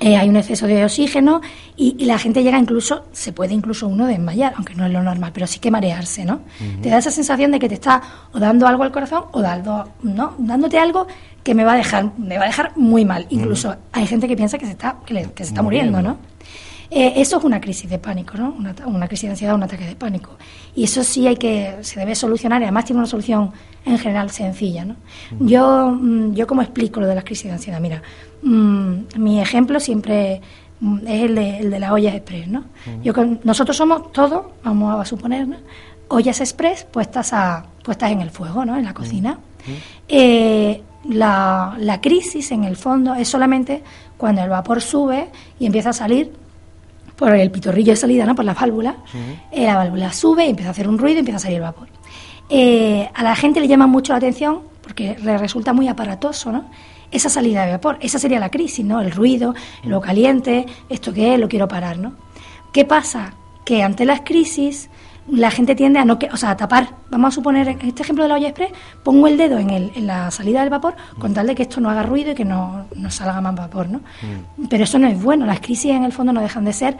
Eh, 0.00 0.16
hay 0.16 0.28
un 0.28 0.36
exceso 0.36 0.66
de 0.68 0.84
oxígeno 0.84 1.40
y, 1.76 1.96
y, 1.98 2.04
la 2.04 2.18
gente 2.18 2.44
llega 2.44 2.56
incluso, 2.56 3.06
se 3.10 3.32
puede 3.32 3.52
incluso 3.52 3.88
uno 3.88 4.06
desmayar, 4.06 4.52
aunque 4.56 4.74
no 4.76 4.86
es 4.86 4.92
lo 4.92 5.02
normal, 5.02 5.32
pero 5.34 5.46
sí 5.48 5.58
que 5.58 5.72
marearse, 5.72 6.24
¿no? 6.24 6.34
Uh 6.34 6.64
-huh. 6.64 6.80
Te 6.82 6.88
da 6.88 6.98
esa 6.98 7.10
sensación 7.10 7.50
de 7.50 7.58
que 7.58 7.68
te 7.68 7.74
está 7.74 8.00
o 8.32 8.38
dando 8.38 8.68
algo 8.68 8.84
al 8.84 8.92
corazón 8.92 9.24
o 9.32 9.42
dando, 9.42 9.88
¿no? 10.02 10.34
dándote 10.38 10.78
algo 10.78 11.08
que 11.42 11.52
me 11.52 11.64
va 11.64 11.72
a 11.72 11.76
dejar, 11.76 12.12
me 12.16 12.38
va 12.38 12.44
a 12.44 12.46
dejar 12.46 12.72
muy 12.76 13.04
mal. 13.04 13.26
Incluso 13.30 13.70
uh 13.70 13.72
-huh. 13.72 13.78
hay 13.92 14.06
gente 14.06 14.28
que 14.28 14.36
piensa 14.36 14.56
que 14.56 14.66
se 14.66 14.72
está, 14.72 14.98
que, 15.04 15.14
le, 15.14 15.32
que 15.32 15.42
se 15.42 15.50
está 15.50 15.62
muriendo, 15.62 16.00
¿no? 16.00 16.16
Eh, 16.90 17.14
eso 17.16 17.38
es 17.38 17.44
una 17.44 17.60
crisis 17.60 17.88
de 17.90 17.98
pánico, 17.98 18.38
¿no? 18.38 18.54
Una, 18.58 18.74
una, 18.86 19.06
crisis 19.08 19.24
de 19.24 19.30
ansiedad, 19.30 19.54
un 19.54 19.62
ataque 19.62 19.84
de 19.84 19.94
pánico. 19.94 20.36
Y 20.74 20.84
eso 20.84 21.04
sí 21.04 21.26
hay 21.26 21.36
que, 21.36 21.76
se 21.82 22.00
debe 22.00 22.14
solucionar 22.14 22.60
y 22.62 22.64
además 22.64 22.86
tiene 22.86 23.00
una 23.00 23.08
solución 23.08 23.52
en 23.84 23.98
general 23.98 24.30
sencilla, 24.30 24.84
¿no? 24.84 24.96
Uh 25.32 25.34
-huh. 25.34 25.48
Yo, 25.48 25.90
mm, 25.90 26.34
yo 26.34 26.46
como 26.46 26.62
explico 26.62 27.00
lo 27.00 27.06
de 27.06 27.14
las 27.14 27.24
crisis 27.24 27.44
de 27.44 27.52
ansiedad, 27.52 27.80
mira, 27.80 28.02
mmm, 28.42 28.94
mi 29.16 29.40
ejemplo 29.40 29.80
siempre 29.80 30.40
mm, 30.80 30.98
es 31.06 31.22
el 31.24 31.34
de, 31.34 31.58
el 31.58 31.70
de 31.70 31.78
las 31.78 31.90
ollas 31.90 32.14
express, 32.14 32.48
¿no? 32.48 32.64
Yo 33.04 33.12
nosotros 33.44 33.76
somos 33.76 34.10
todos, 34.12 34.46
vamos 34.64 34.98
a 34.98 35.04
suponer, 35.04 35.46
¿no? 35.46 35.56
ollas 36.08 36.40
express 36.40 36.84
puestas, 36.84 37.32
a, 37.32 37.64
puestas 37.82 38.10
en 38.10 38.20
el 38.20 38.30
fuego, 38.30 38.64
¿no? 38.64 38.76
En 38.76 38.84
la 38.84 38.94
cocina. 38.94 39.38
Eh, 40.08 40.82
la, 41.10 41.76
la 41.78 42.00
crisis, 42.00 42.50
en 42.52 42.64
el 42.64 42.76
fondo, 42.76 43.14
es 43.14 43.28
solamente 43.28 43.82
cuando 44.16 44.42
el 44.42 44.48
vapor 44.48 44.80
sube 44.80 45.28
y 45.58 45.66
empieza 45.66 45.90
a 45.90 45.92
salir 45.92 46.32
por 47.18 47.34
el 47.34 47.50
pitorrillo 47.50 47.92
de 47.92 47.96
salida, 47.96 48.24
¿no? 48.24 48.34
Por 48.36 48.44
la 48.44 48.54
válvula. 48.54 48.96
Eh, 49.50 49.66
la 49.66 49.76
válvula 49.76 50.12
sube 50.12 50.46
y 50.46 50.50
empieza 50.50 50.70
a 50.70 50.72
hacer 50.72 50.88
un 50.88 50.96
ruido 50.96 51.16
y 51.16 51.18
empieza 51.20 51.38
a 51.38 51.40
salir 51.40 51.56
el 51.56 51.62
vapor. 51.62 51.88
Eh, 52.48 53.10
a 53.12 53.22
la 53.24 53.34
gente 53.34 53.60
le 53.60 53.66
llama 53.66 53.88
mucho 53.88 54.12
la 54.12 54.18
atención 54.18 54.60
porque 54.80 55.16
le 55.20 55.36
resulta 55.36 55.72
muy 55.72 55.88
aparatoso, 55.88 56.52
¿no? 56.52 56.70
Esa 57.10 57.28
salida 57.28 57.66
de 57.66 57.72
vapor, 57.72 57.98
esa 58.00 58.18
sería 58.18 58.38
la 58.38 58.50
crisis, 58.50 58.84
¿no? 58.84 59.00
El 59.00 59.10
ruido, 59.10 59.54
lo 59.82 60.00
caliente, 60.00 60.64
esto 60.88 61.12
que 61.12 61.34
es, 61.34 61.40
lo 61.40 61.48
quiero 61.48 61.66
parar, 61.66 61.98
¿no? 61.98 62.12
¿Qué 62.72 62.84
pasa? 62.84 63.34
Que 63.64 63.82
ante 63.82 64.04
las 64.04 64.20
crisis 64.20 64.88
la 65.30 65.50
gente 65.50 65.74
tiende 65.74 65.98
a 65.98 66.04
no 66.04 66.18
que, 66.18 66.28
o 66.32 66.36
sea, 66.36 66.50
a 66.50 66.56
tapar. 66.56 66.88
Vamos 67.10 67.28
a 67.28 67.34
suponer 67.34 67.68
en 67.68 67.80
este 67.82 68.02
ejemplo 68.02 68.24
de 68.24 68.28
la 68.28 68.36
olla 68.36 68.48
express, 68.48 68.72
pongo 69.02 69.26
el 69.26 69.36
dedo 69.36 69.58
en, 69.58 69.70
el, 69.70 69.92
en 69.94 70.06
la 70.06 70.30
salida 70.30 70.60
del 70.60 70.70
vapor 70.70 70.94
con 71.18 71.34
tal 71.34 71.46
de 71.46 71.54
que 71.54 71.62
esto 71.62 71.80
no 71.80 71.90
haga 71.90 72.02
ruido 72.02 72.32
y 72.32 72.34
que 72.34 72.44
no, 72.44 72.86
no 72.94 73.10
salga 73.10 73.40
más 73.40 73.54
vapor, 73.54 73.88
¿no? 73.88 74.00
Pero 74.68 74.84
eso 74.84 74.98
no 74.98 75.06
es 75.08 75.22
bueno. 75.22 75.46
Las 75.46 75.60
crisis 75.60 75.92
en 75.92 76.04
el 76.04 76.12
fondo 76.12 76.32
no 76.32 76.40
dejan 76.40 76.64
de 76.64 76.72
ser 76.72 76.96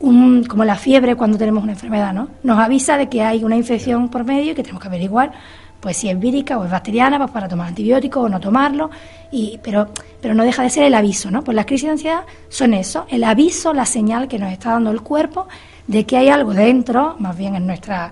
un, 0.00 0.44
como 0.44 0.64
la 0.64 0.76
fiebre 0.76 1.16
cuando 1.16 1.38
tenemos 1.38 1.62
una 1.62 1.72
enfermedad, 1.72 2.12
¿no? 2.12 2.28
Nos 2.42 2.58
avisa 2.58 2.96
de 2.96 3.08
que 3.08 3.22
hay 3.22 3.44
una 3.44 3.56
infección 3.56 4.08
por 4.08 4.24
medio 4.24 4.52
y 4.52 4.54
que 4.54 4.62
tenemos 4.62 4.82
que 4.82 4.88
averiguar 4.88 5.32
pues 5.80 5.98
si 5.98 6.08
es 6.08 6.18
vírica 6.18 6.58
o 6.58 6.64
es 6.64 6.70
bacteriana 6.70 7.18
pues 7.18 7.30
para 7.30 7.48
tomar 7.48 7.68
antibióticos 7.68 8.24
o 8.24 8.28
no 8.28 8.40
tomarlo 8.40 8.90
y 9.30 9.60
pero 9.62 9.88
pero 10.20 10.34
no 10.34 10.42
deja 10.42 10.62
de 10.62 10.70
ser 10.70 10.84
el 10.84 10.94
aviso 10.94 11.30
no 11.30 11.42
pues 11.44 11.54
las 11.54 11.66
crisis 11.66 11.84
de 11.84 11.90
ansiedad 11.92 12.22
son 12.48 12.74
eso 12.74 13.06
el 13.10 13.22
aviso 13.22 13.72
la 13.72 13.84
señal 13.84 14.26
que 14.26 14.38
nos 14.38 14.50
está 14.50 14.70
dando 14.70 14.90
el 14.90 15.02
cuerpo 15.02 15.46
de 15.86 16.04
que 16.04 16.16
hay 16.16 16.28
algo 16.28 16.54
dentro 16.54 17.16
más 17.18 17.36
bien 17.36 17.54
en 17.54 17.66
nuestra 17.66 18.10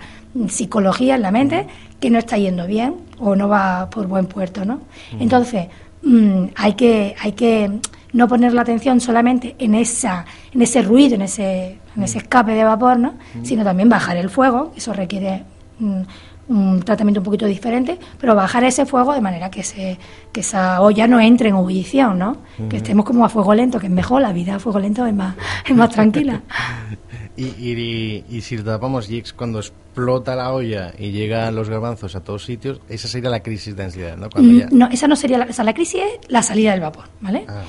psicología 0.49 1.15
en 1.17 1.23
la 1.23 1.31
mente 1.31 1.67
que 2.01 2.11
no 2.11 2.19
está 2.19 2.37
yendo 2.37 2.67
bien 2.67 2.97
o 3.19 3.37
no 3.37 3.49
va 3.49 3.89
por 3.91 4.07
buen 4.07 4.27
puerto 4.27 4.65
no 4.65 4.81
entonces 5.19 5.69
mm, 6.03 6.45
hay 6.57 6.75
que 6.75 7.15
hay 7.21 7.33
que 7.33 7.71
no 8.13 8.29
poner 8.29 8.53
la 8.53 8.63
atención 8.63 9.01
solamente 9.01 9.55
en 9.59 9.75
esa 9.75 10.25
en 10.53 10.63
ese 10.63 10.83
ruido 10.83 11.15
en 11.15 11.23
ese 11.23 11.79
en 11.97 12.03
ese 12.03 12.19
escape 12.19 12.53
de 12.53 12.65
vapor 12.65 12.99
no 12.99 13.15
sino 13.43 13.65
también 13.65 13.89
bajar 13.89 14.17
el 14.17 14.31
fuego 14.31 14.73
eso 14.77 14.93
requiere 14.93 15.45
mm, 15.79 16.03
un 16.49 16.83
tratamiento 16.83 17.21
un 17.21 17.25
poquito 17.25 17.47
diferente, 17.47 17.99
pero 18.21 18.35
bajar 18.35 18.65
ese 18.65 18.85
fuego 18.87 19.15
de 19.15 19.21
manera 19.21 19.51
que, 19.51 19.63
se, 19.63 19.99
que 20.33 20.41
esa 20.41 20.81
olla 20.83 21.07
no 21.07 21.21
entre 21.21 21.49
en 21.49 21.57
ebullición, 21.57 22.19
¿no? 22.19 22.37
Que 22.69 22.79
estemos 22.79 23.05
como 23.05 23.25
a 23.25 23.29
fuego 23.29 23.55
lento, 23.55 23.79
que 23.79 23.87
es 23.87 23.93
mejor, 23.93 24.21
la 24.23 24.33
vida 24.33 24.57
a 24.57 24.59
fuego 24.59 24.79
lento 24.79 25.07
es 25.07 25.15
más, 25.15 25.35
es 25.67 25.75
más 25.75 25.91
tranquila. 25.91 26.43
Y, 27.37 27.47
y, 27.47 28.25
y 28.31 28.41
si 28.43 28.59
tapamos 28.59 29.11
y 29.11 29.23
cuando 29.37 29.59
explota 29.59 30.37
la 30.37 30.53
olla 30.53 30.93
y 30.99 31.11
llegan 31.11 31.55
los 31.57 31.69
garbanzos 31.69 32.15
a 32.15 32.21
todos 32.21 32.45
sitios, 32.45 32.81
esa 32.89 33.09
sería 33.09 33.29
la 33.31 33.43
crisis 33.43 33.75
de 33.75 33.85
ansiedad, 33.85 34.17
¿no? 34.17 34.31
Cuando 34.31 34.53
Mm, 34.53 34.59
ya... 34.59 34.69
No, 34.71 34.87
esa 34.89 35.09
no 35.09 35.17
sería 35.17 35.39
la, 35.39 35.47
o 35.47 35.53
sea, 35.53 35.65
la 35.65 35.75
crisis 35.75 36.01
es 36.03 36.31
la 36.31 36.43
salida 36.43 36.71
del 36.73 36.81
vapor, 36.81 37.07
¿vale? 37.21 37.45
Ah, 37.49 37.63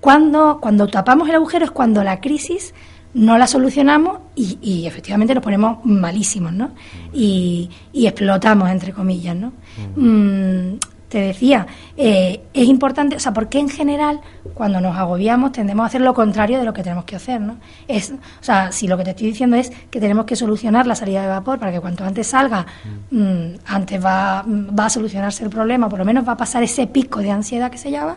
Cuando, 0.00 0.58
cuando 0.60 0.86
tapamos 0.88 1.28
el 1.28 1.34
agujero 1.34 1.64
es 1.66 1.70
cuando 1.70 2.02
la 2.02 2.20
crisis 2.20 2.72
no 3.14 3.36
la 3.36 3.46
solucionamos 3.46 4.20
y, 4.36 4.58
y 4.62 4.86
efectivamente 4.86 5.34
nos 5.34 5.42
ponemos 5.42 5.84
malísimos, 5.84 6.52
¿no? 6.52 6.70
Y, 7.12 7.68
y 7.92 8.06
explotamos, 8.06 8.70
entre 8.70 8.92
comillas, 8.92 9.34
¿no? 9.36 9.52
Mm, 9.96 10.78
te 11.08 11.18
decía, 11.18 11.66
eh, 11.96 12.40
es 12.52 12.68
importante, 12.68 13.16
o 13.16 13.20
sea, 13.20 13.32
porque 13.32 13.58
en 13.58 13.68
general 13.68 14.20
cuando 14.54 14.80
nos 14.80 14.96
agobiamos 14.96 15.52
tendemos 15.52 15.84
a 15.84 15.86
hacer 15.86 16.00
lo 16.00 16.12
contrario 16.14 16.58
de 16.58 16.64
lo 16.64 16.72
que 16.72 16.82
tenemos 16.82 17.04
que 17.04 17.16
hacer, 17.16 17.40
¿no? 17.40 17.56
Es, 17.86 18.10
o 18.12 18.44
sea, 18.44 18.72
si 18.72 18.86
lo 18.86 18.96
que 18.98 19.04
te 19.04 19.10
estoy 19.10 19.28
diciendo 19.28 19.56
es 19.56 19.72
que 19.90 20.00
tenemos 20.00 20.26
que 20.26 20.36
solucionar 20.36 20.86
la 20.86 20.94
salida 20.94 21.22
de 21.22 21.28
vapor 21.28 21.58
para 21.58 21.72
que 21.72 21.80
cuanto 21.80 22.04
antes 22.04 22.26
salga, 22.26 22.66
mm, 23.10 23.54
antes 23.66 24.04
va, 24.04 24.44
va 24.46 24.86
a 24.86 24.90
solucionarse 24.90 25.44
el 25.44 25.50
problema, 25.50 25.88
por 25.88 25.98
lo 25.98 26.04
menos 26.04 26.26
va 26.28 26.32
a 26.32 26.36
pasar 26.36 26.62
ese 26.62 26.86
pico 26.86 27.20
de 27.20 27.30
ansiedad 27.30 27.70
que 27.70 27.78
se 27.78 27.90
llama, 27.90 28.16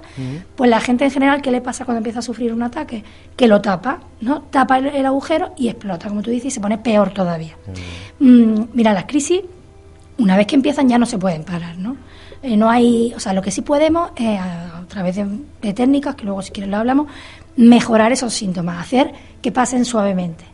pues 0.56 0.70
la 0.70 0.82
gente 0.82 1.06
en 1.06 1.12
general, 1.12 1.42
¿qué 1.42 1.52
le 1.52 1.62
pasa 1.62 1.86
cuando 1.86 2.00
empieza 2.00 2.20
a 2.20 2.24
sufrir 2.24 2.54
un 2.54 2.64
ataque? 2.64 3.04
Que 3.36 3.48
lo 3.48 3.62
tapa, 3.62 4.00
¿no? 4.20 4.42
Tapa 4.44 4.78
el, 4.78 4.88
el 4.88 5.06
agujero 5.06 5.54
y 5.58 5.70
explota, 5.70 6.10
como 6.10 6.22
tú 6.22 6.30
dices, 6.30 6.48
y 6.48 6.52
se 6.52 6.60
pone 6.60 6.78
peor 6.78 7.12
todavía. 7.12 7.56
Mm, 8.20 8.64
mira, 8.74 8.94
las 8.94 9.06
crisis 9.06 9.42
una 10.18 10.38
vez 10.38 10.48
que 10.48 10.56
empiezan 10.56 10.88
ya 10.88 10.98
no 10.98 11.06
se 11.06 11.18
pueden 11.18 11.44
parar, 11.44 11.78
¿no? 11.78 11.98
Eh, 12.44 12.58
no 12.58 12.70
hay, 12.70 13.14
o 13.16 13.20
sea, 13.20 13.34
lo 13.34 13.42
que 13.42 13.52
sí 13.52 13.62
podemos 13.62 14.12
a, 14.20 14.84
través 14.88 15.16
de, 15.16 15.74
técnicas 15.74 16.16
que 16.16 16.26
luego 16.26 16.42
si 16.42 16.52
quieres 16.52 16.70
lo 16.70 16.78
hablamos, 16.78 17.08
mejorar 17.56 18.12
esos 18.12 18.34
síntomas, 18.34 18.80
hacer 18.80 19.12
que 19.42 19.52
pasen 19.52 19.86
suavemente. 19.86 20.46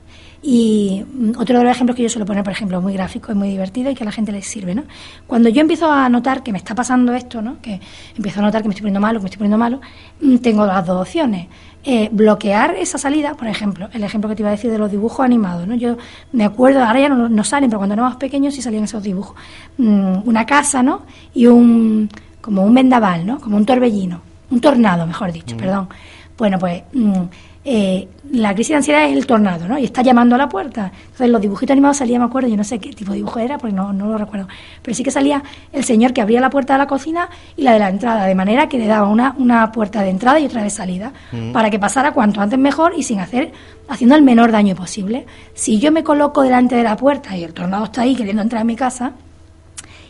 Y 0.41 1.03
mm, 1.11 1.31
otro 1.39 1.57
de 1.57 1.63
los 1.63 1.75
ejemplos 1.75 1.95
que 1.95 2.03
yo 2.03 2.09
suelo 2.09 2.25
poner, 2.25 2.43
por 2.43 2.53
ejemplo, 2.53 2.81
muy 2.81 2.93
gráfico 2.93 3.31
y 3.31 3.35
muy 3.35 3.49
divertido 3.49 3.89
y 3.89 3.95
que 3.95 4.03
a 4.03 4.05
la 4.05 4.11
gente 4.11 4.31
les 4.31 4.45
sirve, 4.45 4.75
¿no? 4.75 4.83
Cuando 5.25 5.49
yo 5.49 5.61
empiezo 5.61 5.91
a 5.91 6.07
notar 6.09 6.43
que 6.43 6.51
me 6.51 6.57
está 6.57 6.75
pasando 6.75 7.13
esto, 7.13 7.41
¿no? 7.41 7.59
Que 7.61 7.79
empiezo 8.15 8.39
a 8.39 8.43
notar 8.43 8.61
que 8.61 8.67
me 8.67 8.73
estoy 8.73 8.83
poniendo 8.83 8.99
malo, 8.99 9.19
que 9.19 9.23
me 9.23 9.29
estoy 9.29 9.39
poniendo 9.39 9.57
malo, 9.57 9.81
mm, 10.21 10.37
tengo 10.37 10.65
las 10.65 10.85
dos 10.85 11.01
opciones. 11.01 11.47
Eh, 11.83 12.09
bloquear 12.11 12.75
esa 12.75 12.97
salida, 12.97 13.35
por 13.35 13.47
ejemplo, 13.47 13.87
el 13.93 14.03
ejemplo 14.03 14.29
que 14.29 14.35
te 14.35 14.41
iba 14.41 14.49
a 14.49 14.51
decir 14.51 14.69
de 14.69 14.77
los 14.77 14.91
dibujos 14.91 15.23
animados, 15.23 15.65
¿no? 15.65 15.75
Yo 15.75 15.95
me 16.33 16.43
acuerdo, 16.43 16.83
ahora 16.83 16.99
ya 16.99 17.07
no, 17.07 17.43
salen, 17.45 17.69
pero 17.69 17.79
cuando 17.79 17.93
éramos 17.93 18.17
pequeños 18.17 18.55
sí 18.55 18.61
salían 18.61 18.83
esos 18.83 19.01
dibujos. 19.03 19.37
Mm, 19.77 20.27
una 20.27 20.45
casa, 20.45 20.83
¿no? 20.83 21.03
Y 21.33 21.47
un, 21.47 22.09
como 22.41 22.63
un 22.65 22.73
vendaval, 22.73 23.25
¿no? 23.25 23.39
Como 23.39 23.55
un 23.55 23.65
torbellino, 23.65 24.21
un 24.49 24.61
tornado, 24.61 25.05
mejor 25.05 25.31
dicho, 25.31 25.57
perdón. 25.57 25.89
Bueno, 26.37 26.59
pues 26.59 26.83
mm, 26.93 27.23
eh, 27.69 28.07
la 28.31 28.53
crisis 28.53 28.69
de 28.69 28.75
ansiedad 28.75 29.03
es 29.05 29.17
el 29.17 29.27
tornado, 29.27 29.67
¿no? 29.67 29.77
Y 29.77 29.83
está 29.83 30.01
llamando 30.01 30.35
a 30.35 30.37
la 30.37 30.47
puerta. 30.47 30.89
Entonces 31.01 31.29
los 31.29 31.41
dibujitos 31.41 31.73
animados 31.73 31.97
salían, 31.97 32.21
me 32.21 32.27
acuerdo, 32.27 32.47
yo 32.47 32.55
no 32.55 32.63
sé 32.63 32.79
qué 32.79 32.93
tipo 32.93 33.11
de 33.11 33.17
dibujo 33.17 33.39
era, 33.39 33.57
porque 33.57 33.75
no, 33.75 33.91
no 33.91 34.07
lo 34.07 34.17
recuerdo, 34.17 34.47
pero 34.81 34.95
sí 34.95 35.03
que 35.03 35.11
salía 35.11 35.43
el 35.73 35.83
señor 35.83 36.13
que 36.13 36.21
abría 36.21 36.39
la 36.39 36.49
puerta 36.49 36.73
de 36.73 36.79
la 36.79 36.87
cocina 36.87 37.29
y 37.57 37.63
la 37.63 37.73
de 37.73 37.79
la 37.79 37.89
entrada, 37.89 38.25
de 38.25 38.35
manera 38.35 38.69
que 38.69 38.77
le 38.77 38.87
daba 38.87 39.09
una, 39.09 39.35
una 39.37 39.69
puerta 39.73 40.01
de 40.01 40.11
entrada 40.11 40.39
y 40.39 40.45
otra 40.45 40.63
de 40.63 40.69
salida, 40.69 41.11
para 41.51 41.69
que 41.69 41.77
pasara 41.77 42.13
cuanto 42.13 42.39
antes 42.39 42.57
mejor 42.57 42.93
y 42.95 43.03
sin 43.03 43.19
hacer, 43.19 43.51
haciendo 43.89 44.15
el 44.15 44.21
menor 44.21 44.51
daño 44.51 44.73
posible. 44.73 45.25
Si 45.53 45.77
yo 45.79 45.91
me 45.91 46.05
coloco 46.05 46.43
delante 46.43 46.75
de 46.75 46.83
la 46.83 46.95
puerta 46.95 47.35
y 47.35 47.43
el 47.43 47.53
tornado 47.53 47.83
está 47.85 48.03
ahí 48.03 48.15
queriendo 48.15 48.43
entrar 48.43 48.61
en 48.61 48.67
mi 48.67 48.77
casa, 48.77 49.11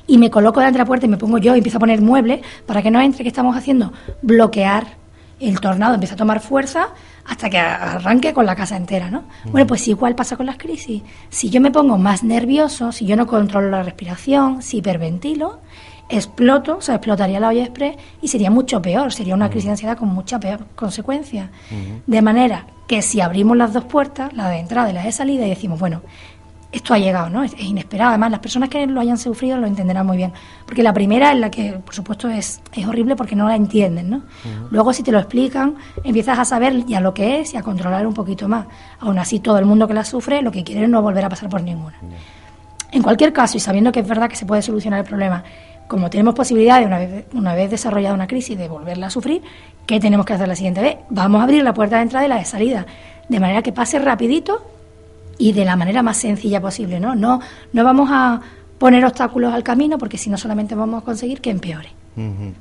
y 0.08 0.18
me 0.18 0.32
coloco 0.32 0.60
delante 0.60 0.78
de 0.78 0.84
la 0.84 0.88
puerta 0.88 1.06
y 1.06 1.10
me 1.10 1.18
pongo 1.18 1.38
yo 1.38 1.54
y 1.54 1.58
empiezo 1.58 1.78
a 1.78 1.80
poner 1.80 2.02
muebles 2.02 2.42
para 2.66 2.82
que 2.82 2.90
no 2.90 3.00
entre, 3.02 3.24
¿qué 3.24 3.30
estamos 3.30 3.56
haciendo? 3.56 3.94
Bloquear 4.22 4.88
el 5.40 5.60
tornado, 5.60 5.94
empieza 5.94 6.16
a 6.16 6.18
tomar 6.18 6.40
fuerza 6.40 6.90
hasta 7.26 7.50
que 7.50 7.60
arranque 7.60 8.34
con 8.34 8.46
la 8.46 8.56
casa 8.56 8.78
entera, 8.78 9.12
¿no? 9.12 9.26
Bueno, 9.52 9.68
pues 9.68 9.88
igual 9.88 10.16
pasa 10.16 10.38
con 10.38 10.46
las 10.46 10.58
crisis. 10.58 11.04
Si 11.30 11.50
yo 11.50 11.62
me 11.62 11.72
pongo 11.72 11.98
más 11.98 12.24
nervioso, 12.24 12.92
si 12.92 13.06
yo 13.06 13.16
no 13.16 13.28
controlo 13.28 13.70
la 13.70 13.84
respiración, 13.84 14.62
si 14.62 14.78
hiperventilo, 14.78 15.60
exploto, 16.10 16.78
o 16.78 16.82
sea, 16.82 16.96
explotaría 16.96 17.40
la 17.40 17.50
olla 17.50 17.64
express 17.64 17.98
y 18.22 18.30
sería 18.30 18.50
mucho 18.50 18.82
peor, 18.82 19.14
sería 19.14 19.36
una 19.36 19.50
crisis 19.50 19.66
de 19.66 19.72
ansiedad 19.72 19.98
con 19.98 20.08
mucha 20.08 20.40
peor 20.40 20.66
consecuencia. 20.76 21.52
De 22.06 22.22
manera 22.22 22.66
que 22.88 23.02
si 23.02 23.20
abrimos 23.20 23.58
las 23.58 23.74
dos 23.74 23.84
puertas, 23.84 24.32
la 24.34 24.50
de 24.50 24.60
entrada 24.60 24.90
y 24.90 24.94
la 24.94 25.04
de 25.04 25.12
salida, 25.12 25.46
y 25.46 25.50
decimos, 25.50 25.80
bueno, 25.80 26.02
esto 26.72 26.94
ha 26.94 26.98
llegado, 26.98 27.30
¿no? 27.30 27.44
Es, 27.44 27.54
es 27.54 27.62
inesperado. 27.62 28.10
Además, 28.10 28.32
las 28.32 28.40
personas 28.40 28.70
que 28.70 28.86
lo 28.86 29.00
hayan 29.00 29.18
sufrido 29.18 29.58
lo 29.58 29.68
entenderán 29.68 30.06
muy 30.06 30.18
bien. 30.18 30.34
Porque 30.66 30.84
la 30.84 30.94
primera 30.94 31.32
es 31.32 31.40
la 31.40 31.50
que, 31.50 31.74
por 31.74 31.96
supuesto, 31.96 32.30
es, 32.30 32.62
es 32.74 32.86
horrible 32.86 33.16
porque 33.16 33.36
no 33.36 33.48
la 33.48 33.56
entienden, 33.56 34.10
¿no? 34.10 34.22
Luego, 34.70 34.92
si 34.94 35.04
te 35.04 35.12
lo 35.12 35.20
explican, 35.20 35.76
empiezas 36.04 36.38
a 36.40 36.46
saber 36.46 36.86
ya 36.86 37.00
lo 37.00 37.14
que 37.14 37.40
es 37.40 37.54
y 37.54 37.58
a 37.58 37.64
controlar 37.64 38.06
un 38.06 38.14
poquito 38.14 38.48
más. 38.48 38.68
Aún 39.00 39.18
así, 39.18 39.40
todo 39.40 39.58
el 39.60 39.66
mundo 39.66 39.88
que 39.88 39.94
la 39.94 40.04
sufre 40.04 40.42
lo 40.42 40.52
que 40.52 40.64
quiere 40.64 40.84
es 40.84 40.90
no 40.90 41.02
volver 41.02 41.24
a 41.24 41.30
pasar 41.30 41.50
por 41.50 41.62
ninguna. 41.62 41.96
En 42.92 43.02
cualquier 43.02 43.32
caso, 43.34 43.58
y 43.58 43.60
sabiendo 43.60 43.92
que 43.92 44.02
es 44.02 44.08
verdad 44.08 44.30
que 44.30 44.36
se 44.36 44.46
puede 44.46 44.62
solucionar 44.62 45.00
el 45.00 45.06
problema, 45.06 45.44
como 45.88 46.10
tenemos 46.10 46.36
posibilidad 46.36 46.80
de, 46.80 46.86
una 46.86 46.98
vez, 47.00 47.26
una 47.34 47.56
vez 47.56 47.72
desarrollada 47.72 48.14
una 48.14 48.28
crisis, 48.28 48.58
de 48.58 48.68
volverla 48.68 49.08
a 49.08 49.10
sufrir, 49.10 49.42
¿qué 49.86 50.00
tenemos 50.00 50.26
que 50.26 50.34
hacer 50.34 50.48
la 50.48 50.56
siguiente 50.56 50.82
vez? 50.82 50.98
Vamos 51.10 51.40
a 51.40 51.44
abrir 51.46 51.64
la 51.64 51.74
puerta 51.74 51.98
de 51.98 52.04
entrada 52.04 52.26
y 52.26 52.30
la 52.30 52.38
de 52.38 52.46
salida, 52.46 52.86
de 53.28 53.40
manera 53.40 53.62
que 53.62 53.72
pase 53.72 54.00
rapidito 54.00 54.77
y 55.38 55.54
de 55.54 55.66
la 55.66 55.76
manera 55.76 56.02
más 56.04 56.18
sencilla 56.18 56.62
posible, 56.62 57.00
¿no? 57.00 57.16
No, 57.16 57.40
no 57.74 57.84
vamos 57.84 58.10
a 58.12 58.42
poner 58.78 59.04
obstáculos 59.06 59.54
al 59.54 59.64
camino 59.64 59.98
porque 59.98 60.18
si 60.18 60.30
no 60.30 60.38
solamente 60.38 60.76
vamos 60.76 61.02
a 61.02 61.06
conseguir 61.06 61.42
que 61.42 61.50
empeore. 61.52 61.90
ujú. 62.16 62.54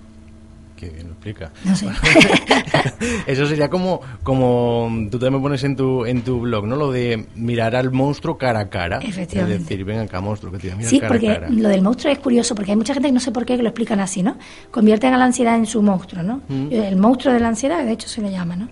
Qué 0.77 0.91
bien 0.91 1.07
lo 1.07 1.13
explica. 1.15 1.51
No 1.65 1.75
sé. 1.75 1.87
Eso 3.27 3.47
sería 3.47 3.71
como, 3.71 4.01
como 4.23 4.91
tú 5.11 5.19
también 5.19 5.43
pones 5.43 5.65
en 5.65 5.75
tu, 5.75 6.05
en 6.05 6.21
tu 6.23 6.41
blog, 6.41 6.67
¿no? 6.67 6.77
Lo 6.77 6.93
de 6.93 7.27
mirar 7.35 7.75
al 7.77 7.91
monstruo 7.93 8.37
cara 8.37 8.61
a 8.61 8.69
cara. 8.69 8.99
Efectivamente. 8.99 9.57
Es 9.57 9.69
decir, 9.69 9.85
venga 9.87 10.03
acá, 10.03 10.21
monstruo, 10.21 10.53
que 10.53 10.59
te 10.59 10.67
voy 10.69 10.75
a 10.75 10.77
mirar 10.77 10.91
Sí, 10.91 10.99
cara 11.01 11.09
porque 11.13 11.31
a 11.31 11.35
cara. 11.41 11.49
lo 11.51 11.69
del 11.71 11.81
monstruo 11.81 12.13
es 12.13 12.19
curioso, 12.19 12.55
porque 12.55 12.73
hay 12.73 12.77
mucha 12.77 12.93
gente 12.93 13.09
que 13.09 13.13
no 13.13 13.21
sé 13.21 13.33
por 13.33 13.47
qué 13.47 13.57
que 13.57 13.63
lo 13.63 13.71
explican 13.71 14.01
así, 14.01 14.23
¿no? 14.23 14.37
Convierten 14.71 15.15
a 15.15 15.17
la 15.17 15.25
ansiedad 15.25 15.57
en 15.57 15.65
su 15.65 15.81
monstruo, 15.83 16.23
¿no? 16.23 16.43
El 16.71 16.97
monstruo 16.97 17.33
de 17.33 17.41
la 17.41 17.49
ansiedad, 17.49 17.83
de 17.85 17.93
hecho 17.93 18.09
se 18.09 18.21
le 18.21 18.31
llama, 18.31 18.55
¿no? 18.57 18.69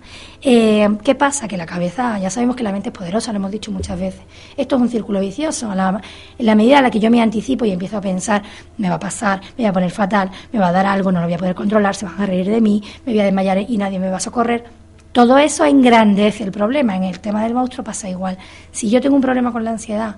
Eh, 0.46 0.86
¿Qué 1.02 1.14
pasa? 1.14 1.48
Que 1.48 1.56
la 1.56 1.64
cabeza, 1.64 2.18
ya 2.18 2.28
sabemos 2.28 2.54
que 2.54 2.62
la 2.62 2.70
mente 2.70 2.90
es 2.90 2.94
poderosa, 2.94 3.32
lo 3.32 3.38
hemos 3.38 3.50
dicho 3.50 3.72
muchas 3.72 3.98
veces. 3.98 4.20
Esto 4.58 4.76
es 4.76 4.82
un 4.82 4.90
círculo 4.90 5.18
vicioso. 5.20 5.72
En 5.72 6.46
la 6.46 6.54
medida 6.54 6.76
en 6.76 6.82
la 6.82 6.90
que 6.90 7.00
yo 7.00 7.10
me 7.10 7.22
anticipo 7.22 7.64
y 7.64 7.70
empiezo 7.70 7.96
a 7.96 8.02
pensar, 8.02 8.42
me 8.76 8.90
va 8.90 8.96
a 8.96 9.00
pasar, 9.00 9.40
me 9.56 9.64
voy 9.64 9.66
a 9.66 9.72
poner 9.72 9.90
fatal, 9.90 10.30
me 10.52 10.58
va 10.58 10.68
a 10.68 10.72
dar 10.72 10.84
algo, 10.84 11.10
no 11.10 11.20
lo 11.20 11.26
voy 11.26 11.34
a 11.34 11.38
poder 11.38 11.54
controlar, 11.54 11.94
se 11.94 12.04
van 12.04 12.20
a 12.20 12.26
reír 12.26 12.46
de 12.46 12.60
mí, 12.60 12.82
me 13.06 13.12
voy 13.12 13.20
a 13.20 13.24
desmayar 13.24 13.58
y 13.66 13.78
nadie 13.78 13.98
me 13.98 14.10
va 14.10 14.18
a 14.18 14.20
socorrer. 14.20 14.64
Todo 15.12 15.38
eso 15.38 15.64
engrandece 15.64 16.44
el 16.44 16.52
problema. 16.52 16.94
En 16.94 17.04
el 17.04 17.20
tema 17.20 17.42
del 17.42 17.54
monstruo 17.54 17.82
pasa 17.82 18.10
igual. 18.10 18.36
Si 18.70 18.90
yo 18.90 19.00
tengo 19.00 19.16
un 19.16 19.22
problema 19.22 19.50
con 19.50 19.64
la 19.64 19.70
ansiedad 19.70 20.16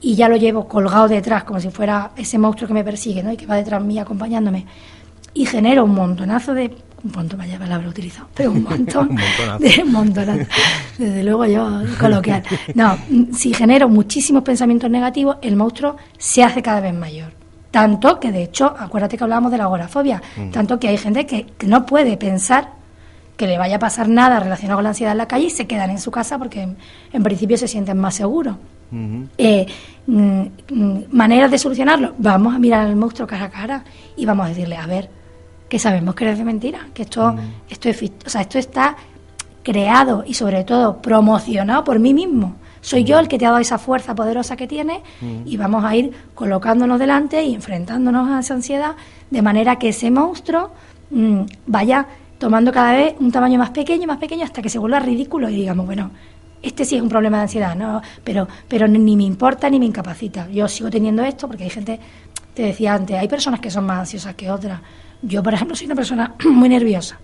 y 0.00 0.14
ya 0.14 0.30
lo 0.30 0.36
llevo 0.36 0.66
colgado 0.68 1.06
detrás, 1.06 1.44
como 1.44 1.60
si 1.60 1.68
fuera 1.68 2.12
ese 2.16 2.38
monstruo 2.38 2.66
que 2.66 2.74
me 2.74 2.84
persigue 2.84 3.22
¿no? 3.22 3.30
y 3.30 3.36
que 3.36 3.44
va 3.44 3.56
detrás 3.56 3.82
mí 3.82 3.98
acompañándome, 3.98 4.64
y 5.34 5.44
genero 5.44 5.84
un 5.84 5.94
montonazo 5.94 6.54
de 6.54 6.74
un 7.04 7.12
montón, 7.12 7.38
vaya 7.38 7.58
palabra 7.58 7.88
utilizado, 7.88 8.28
pero 8.34 8.50
un 8.50 8.62
montón 8.62 9.16
de 9.60 9.84
montonazo. 9.84 10.50
Desde 10.98 11.22
luego 11.22 11.44
yo 11.46 11.82
coloquial. 12.00 12.42
No, 12.74 12.96
si 13.32 13.52
genero 13.52 13.88
muchísimos 13.88 14.42
pensamientos 14.42 14.90
negativos, 14.90 15.36
el 15.42 15.56
monstruo 15.56 15.96
se 16.18 16.42
hace 16.42 16.62
cada 16.62 16.80
vez 16.80 16.94
mayor. 16.94 17.32
Tanto 17.70 18.18
que, 18.18 18.32
de 18.32 18.44
hecho, 18.44 18.74
acuérdate 18.78 19.18
que 19.18 19.24
hablábamos 19.24 19.52
de 19.52 19.58
la 19.58 19.64
agorafobia, 19.64 20.22
mm. 20.36 20.50
tanto 20.50 20.80
que 20.80 20.88
hay 20.88 20.96
gente 20.96 21.26
que, 21.26 21.46
no 21.66 21.84
puede 21.84 22.16
pensar 22.16 22.70
que 23.36 23.46
le 23.46 23.58
vaya 23.58 23.76
a 23.76 23.78
pasar 23.78 24.08
nada 24.08 24.40
relacionado 24.40 24.78
con 24.78 24.84
la 24.84 24.90
ansiedad 24.90 25.12
en 25.12 25.18
la 25.18 25.28
calle 25.28 25.46
y 25.46 25.50
se 25.50 25.66
quedan 25.66 25.90
en 25.90 25.98
su 25.98 26.10
casa 26.10 26.38
porque 26.38 26.66
en, 27.12 27.22
principio 27.22 27.58
se 27.58 27.68
sienten 27.68 27.98
más 27.98 28.14
seguros. 28.14 28.56
Eh, 29.36 29.66
mm, 30.06 30.40
mm, 30.72 30.98
maneras 31.10 31.50
de 31.50 31.58
solucionarlo, 31.58 32.14
vamos 32.16 32.54
a 32.54 32.58
mirar 32.58 32.86
al 32.86 32.96
monstruo 32.96 33.26
cara 33.26 33.46
a 33.46 33.50
cara 33.50 33.84
y 34.16 34.24
vamos 34.24 34.46
a 34.46 34.48
decirle, 34.48 34.76
a 34.76 34.86
ver, 34.86 35.10
que 35.68 35.78
sabemos 35.78 36.14
que 36.14 36.30
es 36.30 36.38
de 36.38 36.44
mentira, 36.44 36.88
que 36.94 37.02
esto, 37.02 37.32
mm. 37.32 37.38
esto, 37.70 37.88
es, 37.88 38.02
o 38.26 38.30
sea, 38.30 38.42
esto 38.42 38.58
está 38.58 38.96
creado 39.62 40.22
y 40.26 40.34
sobre 40.34 40.64
todo 40.64 41.02
promocionado 41.02 41.84
por 41.84 41.98
mí 41.98 42.14
mismo. 42.14 42.56
Soy 42.80 43.02
yo 43.02 43.18
el 43.18 43.26
que 43.26 43.36
te 43.36 43.46
ha 43.46 43.48
dado 43.48 43.60
esa 43.60 43.78
fuerza 43.78 44.14
poderosa 44.14 44.56
que 44.56 44.68
tiene 44.68 45.02
mm. 45.20 45.42
y 45.44 45.56
vamos 45.56 45.84
a 45.84 45.96
ir 45.96 46.12
colocándonos 46.34 47.00
delante 47.00 47.42
y 47.42 47.54
enfrentándonos 47.54 48.30
a 48.30 48.40
esa 48.40 48.54
ansiedad 48.54 48.94
de 49.28 49.42
manera 49.42 49.76
que 49.76 49.88
ese 49.88 50.10
monstruo 50.10 50.70
mm, 51.10 51.40
vaya 51.66 52.06
tomando 52.38 52.70
cada 52.70 52.92
vez 52.92 53.14
un 53.18 53.32
tamaño 53.32 53.58
más 53.58 53.70
pequeño, 53.70 54.06
más 54.06 54.18
pequeño, 54.18 54.44
hasta 54.44 54.62
que 54.62 54.68
se 54.68 54.78
vuelva 54.78 55.00
ridículo 55.00 55.48
y 55.48 55.56
digamos, 55.56 55.86
bueno, 55.86 56.10
este 56.62 56.84
sí 56.84 56.96
es 56.96 57.02
un 57.02 57.08
problema 57.08 57.38
de 57.38 57.42
ansiedad, 57.44 57.74
¿no? 57.74 58.00
pero, 58.22 58.46
pero 58.68 58.86
ni 58.86 59.16
me 59.16 59.24
importa 59.24 59.68
ni 59.70 59.78
me 59.78 59.86
incapacita. 59.86 60.48
Yo 60.50 60.68
sigo 60.68 60.90
teniendo 60.90 61.22
esto 61.22 61.46
porque 61.46 61.64
hay 61.64 61.70
gente, 61.70 61.98
te 62.54 62.62
decía 62.62 62.94
antes, 62.94 63.18
hay 63.18 63.28
personas 63.28 63.60
que 63.60 63.70
son 63.70 63.84
más 63.84 64.00
ansiosas 64.00 64.34
que 64.34 64.50
otras. 64.50 64.80
Yo, 65.22 65.42
por 65.42 65.54
ejemplo, 65.54 65.76
soy 65.76 65.86
una 65.86 65.94
persona 65.94 66.34
muy 66.50 66.68
nerviosa. 66.68 67.18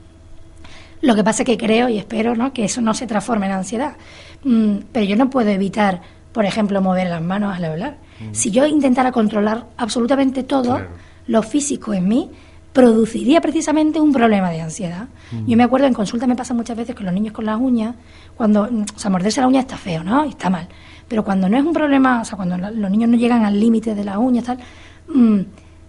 Lo 1.01 1.17
que 1.17 1.25
pasa 1.25 1.43
es 1.43 1.47
que 1.47 1.59
creo 1.59 1.89
y 1.89 1.99
espero 1.99 2.37
¿no? 2.37 2.53
que 2.53 2.65
eso 2.65 2.81
no 2.81 2.95
se 2.95 3.07
transforme 3.07 3.47
en 3.47 3.53
ansiedad. 3.53 3.97
Mm, 4.45 4.77
pero 4.93 5.05
yo 5.05 5.17
no 5.17 5.31
puedo 5.31 5.51
evitar, 5.51 6.01
por 6.33 6.45
ejemplo, 6.45 6.81
mover 6.81 7.09
las 7.09 7.23
manos 7.23 7.57
al 7.57 7.65
hablar. 7.65 7.97
Mm. 8.21 8.35
Si 8.35 8.51
yo 8.51 8.67
intentara 8.67 9.11
controlar 9.11 9.67
absolutamente 9.77 10.45
todo, 10.45 10.81
lo 11.27 11.43
físico 11.43 11.93
en 11.93 12.09
mí 12.09 12.31
produciría 12.73 13.41
precisamente 13.41 14.01
un 14.01 14.13
problema 14.13 14.51
de 14.51 14.61
ansiedad. 14.61 15.09
Mm. 15.33 15.47
Yo 15.47 15.57
me 15.57 15.65
acuerdo, 15.65 15.87
en 15.89 15.95
consulta 15.95 16.27
me 16.27 16.37
pasa 16.37 16.55
muchas 16.55 16.77
veces 16.77 16.95
con 16.95 17.05
los 17.05 17.15
niños 17.15 17.33
con 17.33 17.45
las 17.47 17.61
uñas, 17.61 17.97
cuando, 18.37 18.63
o 18.63 18.99
sea, 18.99 19.11
morderse 19.11 19.41
la 19.41 19.49
uña 19.49 19.61
está 19.61 19.77
feo, 19.77 20.05
¿no? 20.05 20.25
Y 20.25 20.31
está 20.31 20.49
mal. 20.49 20.69
Pero 21.09 21.25
cuando 21.25 21.49
no 21.49 21.59
es 21.59 21.65
un 21.65 21.73
problema, 21.73 22.23
o 22.23 22.25
sea, 22.25 22.37
cuando 22.37 22.57
los 22.57 22.91
niños 22.91 23.11
no 23.11 23.17
llegan 23.17 23.45
al 23.45 23.59
límite 23.59 23.95
de 23.95 24.05
las 24.05 24.17
uñas, 24.17 24.45
tal, 24.45 24.59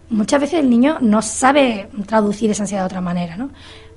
muchas 0.10 0.42
veces 0.42 0.60
el 0.60 0.70
niño 0.70 0.98
no 1.02 1.22
sabe 1.22 1.90
traducir 2.06 2.52
esa 2.52 2.64
ansiedad 2.64 2.84
de 2.84 2.88
otra 2.88 3.02
manera, 3.02 3.38
¿no? 3.38 3.50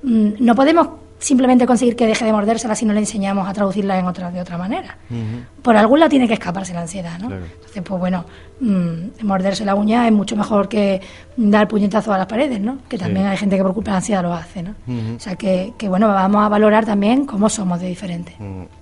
Mm, 0.03 0.33
no 0.39 0.55
podemos 0.55 0.87
simplemente 1.19 1.65
conseguir 1.65 1.95
que 1.95 2.05
deje 2.05 2.25
de 2.25 2.31
mordérsela 2.31 2.75
si 2.75 2.85
no 2.85 2.93
le 2.93 2.99
enseñamos 2.99 3.47
a 3.47 3.53
traducirla 3.53 3.97
en 3.97 4.05
otra 4.05 4.31
de 4.31 4.39
otra 4.39 4.57
manera. 4.57 4.97
Por 5.61 5.75
algún 5.75 5.99
lado 5.99 6.09
tiene 6.09 6.27
que 6.27 6.35
escaparse 6.35 6.73
la 6.73 6.81
ansiedad, 6.81 7.19
¿no? 7.19 7.33
Entonces, 7.33 7.83
pues 7.83 7.99
bueno, 7.99 8.25
mm, 8.59 9.25
morderse 9.25 9.65
la 9.65 9.75
uña 9.75 10.05
es 10.05 10.13
mucho 10.13 10.35
mejor 10.35 10.69
que 10.69 11.01
dar 11.35 11.67
puñetazo 11.67 12.13
a 12.13 12.17
las 12.17 12.27
paredes, 12.27 12.59
¿no? 12.59 12.79
Que 12.87 12.97
también 12.97 13.25
hay 13.25 13.37
gente 13.37 13.57
que 13.57 13.63
por 13.63 13.73
culpa 13.73 13.91
de 13.91 13.93
la 13.93 13.97
ansiedad 13.97 14.21
lo 14.21 14.33
hace, 14.33 14.63
¿no? 14.63 14.75
O 15.15 15.19
sea 15.19 15.35
que, 15.35 15.73
que, 15.77 15.89
bueno, 15.89 16.07
vamos 16.07 16.45
a 16.45 16.49
valorar 16.49 16.85
también 16.85 17.25
cómo 17.25 17.49
somos 17.49 17.79
de 17.79 17.87
diferentes. 17.87 18.35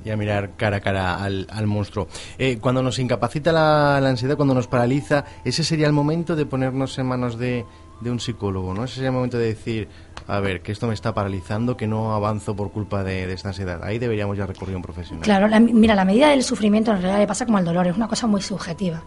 Y 0.03 0.09
a 0.09 0.17
mirar 0.17 0.51
cara 0.57 0.77
a 0.77 0.81
cara 0.81 1.23
al, 1.23 1.67
monstruo. 1.67 2.07
Eh, 2.37 2.57
cuando 2.59 2.83
nos 2.83 2.99
incapacita 2.99 3.51
la, 3.51 3.99
la 4.01 4.09
ansiedad, 4.09 4.35
cuando 4.35 4.53
nos 4.53 4.67
paraliza, 4.67 5.25
ese 5.43 5.63
sería 5.63 5.87
el 5.87 5.93
momento 5.93 6.35
de 6.35 6.45
ponernos 6.45 6.97
en 6.99 7.07
manos 7.07 7.37
de 7.37 7.65
de 7.99 8.11
un 8.11 8.19
psicólogo, 8.19 8.73
¿no? 8.73 8.83
Ese 8.83 8.95
sería 8.95 9.09
el 9.09 9.15
momento 9.15 9.37
de 9.37 9.47
decir, 9.47 9.87
a 10.27 10.39
ver, 10.39 10.61
que 10.61 10.71
esto 10.71 10.87
me 10.87 10.93
está 10.93 11.13
paralizando, 11.13 11.77
que 11.77 11.87
no 11.87 12.13
avanzo 12.13 12.55
por 12.55 12.71
culpa 12.71 13.03
de, 13.03 13.31
esta 13.31 13.49
ansiedad. 13.49 13.83
Ahí 13.83 13.99
deberíamos 13.99 14.37
ya 14.37 14.45
recurrir 14.45 14.73
a 14.73 14.77
un 14.77 14.83
profesional. 14.83 15.23
Claro, 15.23 15.47
mira, 15.59 15.93
la 15.95 16.05
medida 16.05 16.29
del 16.29 16.43
sufrimiento 16.43 16.91
en 16.91 17.01
realidad 17.01 17.19
le 17.19 17.27
pasa 17.27 17.45
como 17.45 17.57
al 17.57 17.65
dolor, 17.65 17.87
es 17.87 17.95
una 17.95 18.07
cosa 18.07 18.25
muy 18.25 18.41
subjetiva. 18.41 19.03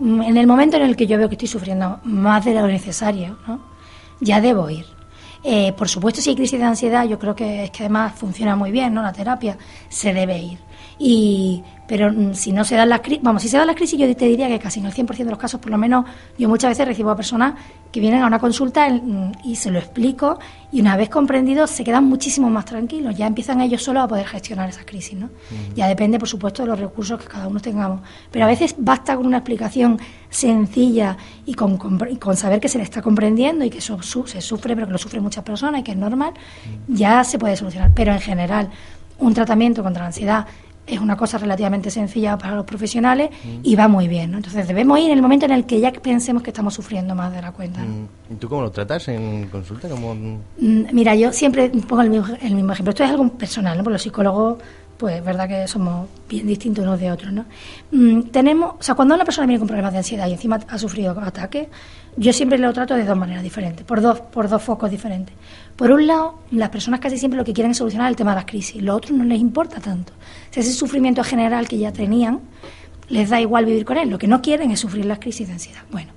Mm, 0.00 0.22
en 0.22 0.36
el 0.36 0.46
momento 0.46 0.76
en 0.76 0.82
el 0.82 0.96
que 0.96 1.06
yo 1.06 1.16
veo 1.18 1.28
que 1.28 1.36
estoy 1.36 1.48
sufriendo 1.48 2.00
más 2.04 2.44
de 2.44 2.54
lo 2.54 2.66
necesario, 2.66 3.38
¿no? 3.46 3.60
ya 4.20 4.40
debo 4.40 4.68
ir. 4.70 4.86
Eh, 5.44 5.72
por 5.74 5.88
supuesto, 5.88 6.20
si 6.20 6.30
hay 6.30 6.36
crisis 6.36 6.58
de 6.58 6.64
ansiedad, 6.64 7.06
yo 7.06 7.18
creo 7.18 7.34
que 7.34 7.64
es 7.64 7.70
que 7.70 7.84
además 7.84 8.14
funciona 8.16 8.56
muy 8.56 8.72
bien, 8.72 8.92
¿no? 8.92 9.02
La 9.02 9.12
terapia 9.12 9.56
se 9.88 10.12
debe 10.12 10.38
ir. 10.38 10.58
Y, 10.98 11.62
pero 11.86 12.12
mm, 12.12 12.34
si 12.34 12.52
no 12.52 12.64
se 12.64 12.74
dan 12.74 12.88
las 12.88 13.00
crisis, 13.00 13.22
vamos, 13.22 13.42
si 13.42 13.48
se 13.48 13.56
dan 13.56 13.66
las 13.66 13.76
crisis, 13.76 13.98
yo 13.98 14.14
te 14.16 14.26
diría 14.26 14.48
que 14.48 14.58
casi 14.58 14.80
en 14.80 14.86
el 14.86 14.92
100% 14.92 15.16
de 15.16 15.30
los 15.30 15.38
casos, 15.38 15.60
por 15.60 15.70
lo 15.70 15.78
menos, 15.78 16.04
yo 16.36 16.48
muchas 16.48 16.70
veces 16.70 16.86
recibo 16.86 17.10
a 17.10 17.16
personas 17.16 17.54
que 17.92 18.00
vienen 18.00 18.22
a 18.22 18.26
una 18.26 18.38
consulta 18.38 18.88
mm, 18.88 19.32
y 19.44 19.56
se 19.56 19.70
lo 19.70 19.78
explico 19.78 20.38
y 20.70 20.80
una 20.80 20.96
vez 20.96 21.08
comprendido 21.08 21.66
se 21.66 21.84
quedan 21.84 22.04
muchísimo 22.04 22.50
más 22.50 22.64
tranquilos, 22.64 23.16
ya 23.16 23.26
empiezan 23.26 23.60
ellos 23.60 23.82
solos 23.82 24.04
a 24.04 24.08
poder 24.08 24.26
gestionar 24.26 24.68
esas 24.68 24.84
crisis, 24.84 25.18
¿no? 25.18 25.30
Ya 25.74 25.88
depende, 25.88 26.18
por 26.18 26.28
supuesto, 26.28 26.62
de 26.62 26.68
los 26.68 26.78
recursos 26.78 27.18
que 27.18 27.26
cada 27.26 27.48
uno 27.48 27.60
tengamos, 27.60 28.02
pero 28.30 28.44
a 28.44 28.48
veces 28.48 28.74
basta 28.76 29.16
con 29.16 29.26
una 29.26 29.38
explicación 29.38 29.98
sencilla 30.28 31.16
y 31.46 31.54
con, 31.54 31.78
con, 31.78 32.36
saber 32.36 32.60
que 32.60 32.68
se 32.68 32.76
le 32.76 32.84
está 32.84 33.00
comprendiendo 33.00 33.64
y 33.64 33.70
que 33.70 33.78
eso 33.78 33.98
se 34.02 34.42
sufre, 34.42 34.74
pero 34.74 34.86
que 34.86 34.92
lo 34.92 34.98
sufren 34.98 35.22
muchas 35.22 35.42
personas 35.42 35.80
y 35.80 35.84
que 35.84 35.92
es 35.92 35.96
normal, 35.96 36.34
ya 36.86 37.24
se 37.24 37.38
puede 37.38 37.56
solucionar, 37.56 37.92
pero 37.94 38.12
en 38.12 38.20
general 38.20 38.70
un 39.18 39.34
tratamiento 39.34 39.82
contra 39.82 40.02
la 40.02 40.08
ansiedad 40.08 40.46
es 40.88 41.00
una 41.00 41.16
cosa 41.16 41.38
relativamente 41.38 41.90
sencilla 41.90 42.36
para 42.38 42.54
los 42.54 42.64
profesionales 42.64 43.30
y 43.62 43.76
va 43.76 43.88
muy 43.88 44.08
bien. 44.08 44.34
Entonces 44.34 44.66
debemos 44.66 44.98
ir 44.98 45.06
en 45.06 45.16
el 45.16 45.22
momento 45.22 45.46
en 45.46 45.52
el 45.52 45.66
que 45.66 45.80
ya 45.80 45.92
pensemos 45.92 46.42
que 46.42 46.50
estamos 46.50 46.74
sufriendo 46.74 47.14
más 47.14 47.32
de 47.32 47.42
la 47.42 47.52
cuenta. 47.52 47.80
¿Y 48.30 48.34
tú 48.34 48.48
cómo 48.48 48.62
lo 48.62 48.70
tratas 48.70 49.08
en 49.08 49.48
consulta? 49.48 49.88
Mm, 49.88 50.82
mira, 50.92 51.14
yo 51.14 51.32
siempre 51.32 51.70
pongo 51.88 52.02
el 52.02 52.10
mismo, 52.10 52.72
ejemplo. 52.72 52.90
Esto 52.90 53.04
es 53.04 53.10
algo 53.10 53.28
personal, 53.30 53.76
¿no? 53.76 53.84
Porque 53.84 53.94
los 53.94 54.02
psicólogos, 54.02 54.58
pues 54.98 55.16
es 55.16 55.24
verdad 55.24 55.48
que 55.48 55.68
somos 55.68 56.08
bien 56.28 56.46
distintos 56.46 56.84
unos 56.84 56.98
de 56.98 57.10
otros, 57.12 57.32
¿no? 57.32 57.44
Mm, 57.92 58.22
tenemos, 58.30 58.74
o 58.78 58.82
sea, 58.82 58.96
cuando 58.96 59.14
una 59.14 59.24
persona 59.24 59.46
viene 59.46 59.60
con 59.60 59.68
problemas 59.68 59.92
de 59.92 59.98
ansiedad 59.98 60.26
y 60.26 60.32
encima 60.32 60.58
ha 60.68 60.78
sufrido 60.78 61.18
ataques, 61.20 61.68
yo 62.16 62.32
siempre 62.32 62.58
lo 62.58 62.72
trato 62.72 62.94
de 62.96 63.04
dos 63.04 63.16
maneras 63.16 63.44
diferentes, 63.44 63.86
por 63.86 64.00
dos, 64.00 64.20
por 64.20 64.48
dos 64.48 64.60
focos 64.60 64.90
diferentes. 64.90 65.34
Por 65.76 65.92
un 65.92 66.08
lado, 66.08 66.40
las 66.50 66.70
personas 66.70 66.98
casi 66.98 67.16
siempre 67.16 67.38
lo 67.38 67.44
que 67.44 67.52
quieren 67.52 67.70
es 67.70 67.78
solucionar 67.78 68.10
el 68.10 68.16
tema 68.16 68.32
de 68.32 68.36
las 68.36 68.46
crisis, 68.46 68.82
lo 68.82 68.96
otro 68.96 69.14
no 69.14 69.22
les 69.22 69.40
importa 69.40 69.78
tanto. 69.80 70.12
Si 70.50 70.58
ese 70.58 70.72
sufrimiento 70.72 71.22
general 71.22 71.68
que 71.68 71.78
ya 71.78 71.92
tenían, 71.92 72.40
les 73.08 73.30
da 73.30 73.40
igual 73.40 73.66
vivir 73.66 73.84
con 73.84 73.96
él, 73.96 74.10
lo 74.10 74.18
que 74.18 74.26
no 74.26 74.42
quieren 74.42 74.72
es 74.72 74.80
sufrir 74.80 75.04
las 75.04 75.20
crisis 75.20 75.46
de 75.46 75.52
ansiedad. 75.52 75.82
Bueno, 75.92 76.10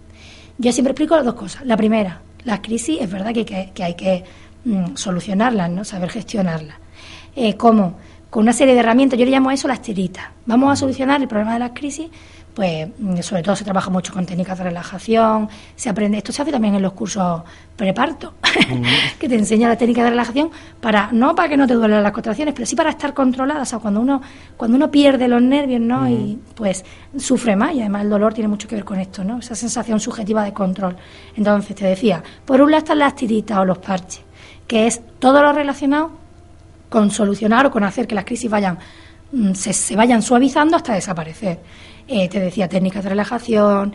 yo 0.57 0.71
siempre 0.71 0.91
explico 0.91 1.15
las 1.15 1.25
dos 1.25 1.35
cosas. 1.35 1.65
La 1.67 1.77
primera, 1.77 2.21
las 2.45 2.61
crisis 2.61 2.99
es 2.99 3.11
verdad 3.11 3.31
que, 3.31 3.83
hay 3.83 3.93
que 3.93 4.23
mm, 4.65 4.95
solucionarlas, 4.95 5.69
¿no? 5.69 5.83
saber 5.85 6.09
gestionarlas. 6.09 6.77
Eh, 7.35 7.55
¿Cómo? 7.55 7.97
Con 8.31 8.43
una 8.43 8.53
serie 8.53 8.73
de 8.73 8.79
herramientas, 8.79 9.19
yo 9.19 9.25
le 9.25 9.31
llamo 9.31 9.51
a 9.51 9.53
eso 9.53 9.67
las 9.67 9.83
tiritas. 9.83 10.25
Vamos 10.47 10.71
a 10.71 10.75
solucionar 10.75 11.21
el 11.21 11.27
problema 11.27 11.53
de 11.53 11.59
las 11.59 11.71
crisis 11.71 12.09
pues 12.53 12.87
mm, 12.97 13.19
sobre 13.21 13.43
todo 13.43 13.55
se 13.55 13.63
trabaja 13.63 13.89
mucho 13.89 14.13
con 14.13 14.25
técnicas 14.25 14.57
de 14.57 14.65
relajación, 14.65 15.49
se 15.75 15.89
aprende, 15.89 16.17
esto 16.17 16.31
se 16.31 16.41
hace 16.41 16.51
también 16.51 16.75
en 16.75 16.81
los 16.81 16.93
cursos 16.93 17.43
preparto, 17.75 18.33
que 19.19 19.29
te 19.29 19.35
enseña 19.35 19.69
la 19.69 19.77
técnica 19.77 20.03
de 20.03 20.11
relajación 20.11 20.51
para, 20.79 21.09
no 21.11 21.33
para 21.33 21.49
que 21.49 21.57
no 21.57 21.65
te 21.67 21.73
duelen 21.73 22.03
las 22.03 22.11
contracciones, 22.11 22.53
pero 22.53 22.65
sí 22.65 22.75
para 22.75 22.89
estar 22.89 23.13
controlada, 23.13 23.61
o 23.61 23.65
sea, 23.65 23.79
cuando 23.79 24.01
uno, 24.01 24.21
cuando 24.57 24.77
uno 24.77 24.91
pierde 24.91 25.27
los 25.27 25.41
nervios, 25.41 25.81
¿no? 25.81 26.07
Y 26.09 26.39
pues 26.55 26.83
sufre 27.17 27.55
más, 27.55 27.73
y 27.73 27.81
además 27.81 28.03
el 28.03 28.09
dolor 28.09 28.33
tiene 28.33 28.47
mucho 28.47 28.67
que 28.67 28.75
ver 28.75 28.85
con 28.85 28.99
esto, 28.99 29.23
¿no? 29.23 29.39
Esa 29.39 29.55
sensación 29.55 29.99
subjetiva 29.99 30.43
de 30.43 30.53
control. 30.53 30.97
Entonces, 31.35 31.75
te 31.75 31.85
decía, 31.85 32.21
por 32.45 32.61
un 32.61 32.71
lado 32.71 32.83
están 32.83 32.99
las 32.99 33.15
tiritas 33.15 33.57
o 33.57 33.65
los 33.65 33.77
parches, 33.79 34.21
que 34.67 34.87
es 34.87 35.01
todo 35.19 35.41
lo 35.41 35.53
relacionado 35.53 36.20
con 36.91 37.09
solucionar 37.09 37.65
o 37.65 37.71
con 37.71 37.85
hacer 37.85 38.05
que 38.05 38.15
las 38.15 38.25
crisis 38.25 38.51
vayan 38.51 38.77
mm, 39.31 39.53
se, 39.53 39.71
se 39.71 39.95
vayan 39.95 40.21
suavizando 40.21 40.75
hasta 40.75 40.93
desaparecer. 40.93 41.59
Eh, 42.05 42.27
te 42.27 42.41
decía 42.41 42.67
técnicas 42.67 43.03
de 43.05 43.09
relajación, 43.11 43.93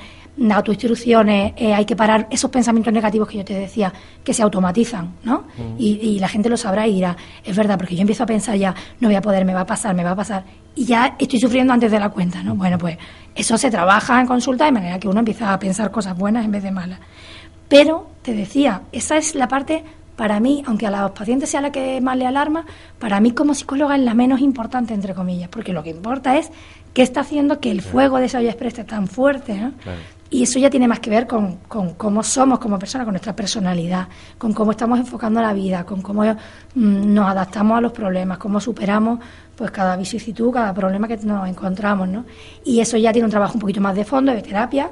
autoinstrucciones, 0.51 1.53
eh, 1.57 1.75
hay 1.75 1.85
que 1.85 1.95
parar 1.95 2.27
esos 2.31 2.51
pensamientos 2.51 2.91
negativos 2.91 3.29
que 3.29 3.37
yo 3.37 3.45
te 3.45 3.53
decía, 3.53 3.93
que 4.25 4.33
se 4.33 4.43
automatizan, 4.43 5.17
¿no? 5.23 5.45
Y, 5.79 6.19
la 6.19 6.29
gente 6.29 6.49
lo 6.49 6.57
sabrá 6.57 6.87
y 6.87 6.95
dirá, 6.95 7.15
es 7.45 7.55
verdad, 7.55 7.77
porque 7.77 7.95
yo 7.95 8.01
empiezo 8.01 8.23
a 8.23 8.27
pensar 8.27 8.57
ya, 8.57 8.75
no 9.01 9.09
voy 9.09 9.17
a 9.17 9.21
poder, 9.21 9.45
me 9.45 9.53
va 9.53 9.61
a 9.61 9.67
pasar, 9.67 9.95
me 9.95 10.03
va 10.03 10.13
a 10.13 10.17
pasar, 10.17 10.45
y 10.75 10.85
ya 10.87 11.17
estoy 11.19 11.41
sufriendo 11.41 11.73
antes 11.73 11.91
de 11.91 11.99
la 11.99 12.09
cuenta, 12.09 12.43
¿no? 12.43 12.55
Bueno, 12.55 12.79
pues 12.79 12.97
eso 13.35 13.59
se 13.59 13.71
trabaja 13.71 14.19
en 14.21 14.27
consulta 14.27 14.65
de 14.65 14.73
manera 14.73 14.99
que 14.99 15.09
uno 15.09 15.19
empieza 15.21 15.53
a 15.53 15.59
pensar 15.59 15.91
cosas 15.91 16.17
buenas 16.17 16.45
en 16.45 16.53
vez 16.53 16.63
de 16.63 16.71
malas. 16.71 17.01
Pero, 17.69 18.11
te 18.23 18.33
decía, 18.33 18.83
esa 18.93 19.17
es 19.17 19.35
la 19.35 19.49
parte 19.49 19.85
para 20.17 20.41
mí, 20.41 20.63
aunque 20.67 20.87
a 20.87 20.91
los 20.91 21.11
pacientes 21.13 21.51
sea 21.51 21.61
la 21.61 21.71
que 21.71 22.01
más 22.01 22.17
le 22.17 22.27
alarma, 22.27 22.65
para 22.99 23.21
mí 23.21 23.33
como 23.33 23.55
psicóloga 23.55 23.97
es 23.97 24.03
la 24.03 24.15
menos 24.15 24.41
importante, 24.41 24.95
entre 24.95 25.15
comillas, 25.15 25.49
porque 25.49 25.73
lo 25.73 25.83
que 25.83 25.91
importa 25.91 26.37
es 26.39 26.51
qué 26.95 27.03
está 27.03 27.21
haciendo 27.21 27.61
que 27.61 27.71
el 27.71 27.83
fuego 27.83 28.19
de 28.19 28.25
esa 28.25 28.39
olla 28.39 28.51
expresa 28.51 28.85
tan 28.85 29.07
fuerte, 29.07 29.71
Y 30.29 30.43
eso 30.43 30.59
ya 30.59 30.69
tiene 30.71 30.89
más 30.89 30.99
que 30.99 31.09
ver 31.09 31.29
con, 31.29 31.59
con 31.69 31.95
cómo 31.95 32.23
somos 32.23 32.59
como 32.59 32.79
personas, 32.79 33.05
con 33.05 33.13
nuestra 33.13 33.37
personalidad, 33.37 34.09
con 34.39 34.53
cómo 34.53 34.73
estamos 34.73 34.99
enfocando 34.99 35.41
la 35.41 35.53
vida, 35.53 35.85
con 35.85 36.03
cómo 36.03 36.25
mm, 36.25 36.35
nos 37.15 37.29
adaptamos 37.29 37.79
a 37.79 37.81
los 37.81 37.93
problemas, 37.93 38.39
cómo 38.39 38.59
superamos 38.59 39.21
pues 39.55 39.71
cada 39.71 39.97
vicisitud, 39.97 40.51
cada 40.53 40.75
problema 40.75 41.07
que 41.07 41.17
nos 41.19 41.49
encontramos, 41.49 42.09
¿no? 42.09 42.25
Y 42.65 42.81
eso 42.81 42.97
ya 42.97 43.13
tiene 43.13 43.27
un 43.27 43.31
trabajo 43.31 43.55
un 43.55 43.61
poquito 43.61 43.81
más 43.81 43.95
de 43.95 44.05
fondo, 44.05 44.33
de 44.33 44.43
terapia, 44.43 44.91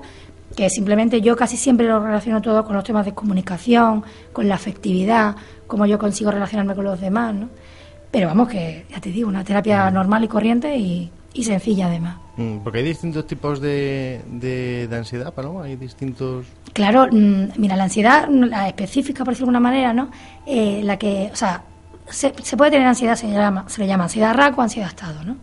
que 0.57 0.71
simplemente 0.71 1.21
yo 1.21 1.37
casi 1.37 1.57
siempre 1.57 1.87
lo 1.87 2.01
relaciono 2.01 2.40
todo 2.40 2.64
con 2.64 2.75
los 2.77 2.85
temas 2.85 3.05
de 3.05 3.12
comunicación, 3.12 4.05
con 4.33 4.49
la 4.49 4.55
afectividad, 4.55 5.37
cómo 5.67 5.87
yo 5.87 5.99
consigo 5.99 6.31
relacionarme 6.31 6.75
con 6.75 6.85
los 6.85 7.01
demás, 7.01 7.35
¿no? 7.35 7.49
Pero 8.11 8.29
vamos, 8.29 8.49
que 8.49 8.87
ya 8.90 9.01
te 9.01 9.11
digo, 9.11 9.29
una 9.29 9.43
terapia 9.43 9.90
normal 9.90 10.23
y 10.23 10.29
corriente 10.29 10.77
y, 10.77 11.11
y 11.33 11.45
sencilla 11.45 11.87
además. 11.87 12.19
Mm, 12.37 12.59
porque 12.59 12.79
hay 12.79 12.85
distintos 12.85 13.27
tipos 13.27 13.61
de, 13.61 14.23
de, 14.27 14.88
ansiedad, 14.97 15.33
Paloma, 15.35 15.64
hay 15.64 15.77
distintos... 15.77 16.47
Claro, 16.73 17.09
mm, 17.11 17.53
mira, 17.57 17.77
la 17.77 17.85
ansiedad, 17.85 18.29
la 18.29 18.69
específica, 18.69 19.25
por 19.25 19.35
decirlo 19.35 19.51
de 19.51 19.57
alguna 19.57 19.69
manera, 19.69 19.93
¿no? 19.93 20.11
Eh, 20.47 20.81
la 20.85 20.97
que, 20.97 21.31
o 21.33 21.37
sea, 21.37 21.64
se, 22.09 22.31
puede 22.57 22.73
tener 22.73 22.87
ansiedad, 22.87 23.17
se, 23.17 23.29
llama, 23.29 23.69
se 23.69 23.81
le 23.81 23.87
llama 23.87 24.05
ansiedad 24.05 24.35
RAC 24.35 24.59
o 24.59 24.62
ansiedad 24.62 24.88
estado, 24.88 25.25
¿no? 25.25 25.37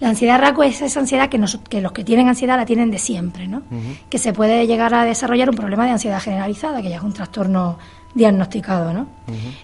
La 0.00 0.10
ansiedad 0.10 0.38
RACO 0.38 0.62
es 0.62 0.82
esa 0.82 1.00
ansiedad 1.00 1.28
que, 1.28 1.42
que 1.68 1.80
los 1.80 1.92
que 1.92 2.04
tienen 2.04 2.28
ansiedad 2.28 2.56
la 2.56 2.66
tienen 2.66 2.90
de 2.90 2.98
siempre, 2.98 3.48
¿no? 3.48 3.62
Que 4.10 4.18
se 4.18 4.32
puede 4.32 4.66
llegar 4.66 4.92
a 4.92 5.04
desarrollar 5.04 5.48
un 5.48 5.56
problema 5.56 5.86
de 5.86 5.92
ansiedad 5.92 6.20
generalizada, 6.20 6.82
que 6.82 6.90
ya 6.90 6.96
es 6.96 7.02
un 7.02 7.12
trastorno 7.12 7.78
diagnosticado, 8.14 8.92
¿no? 8.92 9.06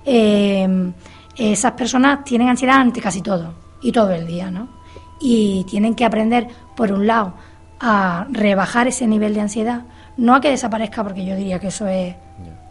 Eh, 0.05 0.92
esas 1.37 1.73
personas 1.73 2.25
tienen 2.25 2.49
ansiedad 2.49 2.77
ante 2.77 3.01
casi 3.01 3.21
todo 3.21 3.55
y 3.83 3.92
todo 3.92 4.11
el 4.12 4.27
día, 4.27 4.51
¿no? 4.51 4.83
y 5.23 5.64
tienen 5.64 5.95
que 5.95 6.05
aprender, 6.05 6.49
por 6.77 6.92
un 6.92 7.07
lado, 7.07 7.35
a 7.81 8.27
rebajar 8.31 8.88
ese 8.88 9.07
nivel 9.07 9.35
de 9.35 9.40
ansiedad, 9.40 9.83
no 10.16 10.35
a 10.35 10.40
que 10.40 10.51
desaparezca, 10.51 11.03
porque 11.03 11.25
yo 11.25 11.37
diría 11.37 11.59
que 11.59 11.68
eso 11.68 11.87
es 11.87 12.14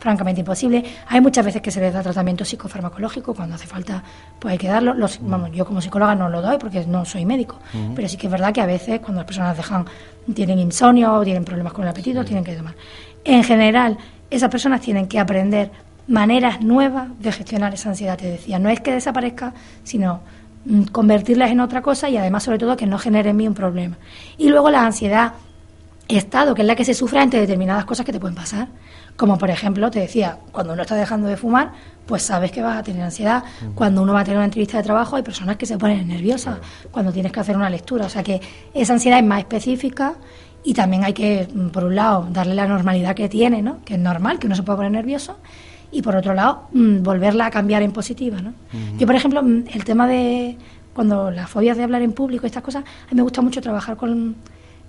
francamente 0.02 0.42
imposible. 0.42 0.84
Hay 1.08 1.22
muchas 1.22 1.46
veces 1.46 1.62
que 1.62 1.72
se 1.72 1.80
les 1.80 1.94
da 1.94 2.02
tratamiento 2.02 2.44
psicofarmacológico, 2.44 3.34
cuando 3.34 3.56
hace 3.56 3.68
falta, 3.68 4.04
pues 4.38 4.52
hay 4.52 4.58
que 4.58 4.68
darlo. 4.68 4.94
Los, 4.94 5.20
vamos, 5.22 5.52
yo 5.54 5.66
como 5.66 5.80
psicóloga 5.80 6.14
no 6.16 6.28
lo 6.28 6.42
doy 6.42 6.58
porque 6.58 6.86
no 6.86 7.06
soy 7.06 7.26
médico, 7.26 7.60
pero 7.96 8.08
sí 8.10 8.18
que 8.18 8.28
es 8.28 8.32
verdad 8.32 8.54
que 8.54 8.62
a 8.62 8.66
veces 8.66 9.00
cuando 9.00 9.20
las 9.22 9.26
personas 9.26 9.56
dejan, 9.56 9.86
tienen 10.34 10.60
insomnio 10.60 11.14
o 11.14 11.24
tienen 11.24 11.46
problemas 11.46 11.72
con 11.72 11.84
el 11.84 11.90
apetito, 11.90 12.26
tienen 12.26 12.44
que 12.44 12.56
tomar. 12.56 12.76
En 13.24 13.44
general, 13.44 13.98
esas 14.30 14.50
personas 14.50 14.82
tienen 14.82 15.08
que 15.08 15.20
aprender 15.20 15.72
maneras 16.08 16.62
nuevas 16.62 17.08
de 17.20 17.32
gestionar 17.32 17.74
esa 17.74 17.90
ansiedad, 17.90 18.18
te 18.18 18.28
decía. 18.28 18.60
No 18.60 18.70
es 18.70 18.82
que 18.82 18.92
desaparezca, 18.92 19.54
sino 19.84 20.22
Mm, 20.64 20.84
convertirlas 20.84 21.50
en 21.50 21.60
otra 21.60 21.82
cosa 21.82 22.08
y 22.10 22.18
además 22.18 22.44
sobre 22.44 22.60
todo 22.60 22.78
que 22.78 22.86
no 22.86 23.00
genere 23.00 23.32
en 23.32 23.38
mí 23.38 23.48
un 23.48 23.54
problema. 23.56 23.98
Y 24.38 24.50
luego 24.50 24.70
la 24.70 24.86
ansiedad 24.86 25.34
estado, 26.08 26.54
que 26.54 26.62
es 26.62 26.68
la 26.68 26.76
que 26.76 26.86
se 26.86 26.94
sufre 26.94 27.20
ante 27.20 27.40
determinadas 27.40 27.86
cosas 27.86 28.06
que 28.06 28.12
te 28.12 28.20
pueden 28.20 28.36
pasar. 28.36 28.68
Como 29.16 29.38
por 29.38 29.50
ejemplo, 29.50 29.92
te 29.92 30.00
decía, 30.00 30.38
cuando 30.52 30.74
uno 30.74 30.82
está 30.82 30.96
dejando 30.96 31.28
de 31.28 31.38
fumar, 31.38 31.74
pues 32.06 32.24
sabes 32.24 32.52
que 32.52 32.62
vas 32.62 32.78
a 32.78 32.84
tener 32.84 33.04
ansiedad. 33.04 33.44
Cuando 33.76 34.02
uno 34.02 34.14
va 34.14 34.22
a 34.22 34.24
tener 34.24 34.38
una 34.38 34.46
entrevista 34.46 34.78
de 34.78 34.84
trabajo, 34.84 35.16
hay 35.16 35.24
personas 35.24 35.58
que 35.58 35.66
se 35.66 35.78
ponen 35.78 36.08
nerviosas 36.08 36.58
cuando 36.92 37.12
tienes 37.12 37.32
que 37.32 37.40
hacer 37.40 37.56
una 37.56 37.70
lectura. 37.70 38.06
O 38.06 38.10
sea 38.10 38.24
que 38.24 38.42
esa 38.74 38.94
ansiedad 38.94 39.20
es 39.20 39.26
más 39.26 39.40
específica 39.40 40.16
y 40.64 40.74
también 40.74 41.04
hay 41.04 41.14
que, 41.14 41.48
mm, 41.54 41.68
por 41.70 41.84
un 41.84 41.96
lado, 41.96 42.28
darle 42.32 42.56
la 42.56 42.68
normalidad 42.68 43.16
que 43.16 43.30
tiene, 43.30 43.62
¿no? 43.62 43.80
que 43.86 43.96
es 43.96 44.00
normal, 44.00 44.40
que 44.40 44.48
uno 44.48 44.56
se 44.56 44.64
puede 44.64 44.78
poner 44.78 44.92
nervioso 44.92 45.38
y 45.92 46.02
por 46.02 46.16
otro 46.16 46.34
lado, 46.34 46.68
mm, 46.74 47.04
volverla 47.04 47.48
a 47.48 47.52
cambiar 47.52 47.82
en 47.82 47.92
positiva. 47.92 48.42
¿no? 48.42 48.54
Yo, 48.98 49.06
por 49.06 49.16
ejemplo, 49.16 49.44
mm, 49.44 49.66
el 49.74 49.84
tema 49.84 50.08
de 50.08 50.58
cuando 50.94 51.32
las 51.32 51.50
fobias 51.50 51.78
de 51.78 51.84
hablar 51.84 52.02
en 52.02 52.14
público, 52.14 52.46
estas 52.46 52.64
cosas, 52.64 52.84
a 52.84 53.12
mí 53.12 53.16
me 53.16 53.22
gusta 53.22 53.42
mucho 53.42 53.62
trabajar 53.62 53.96
con, 53.96 54.36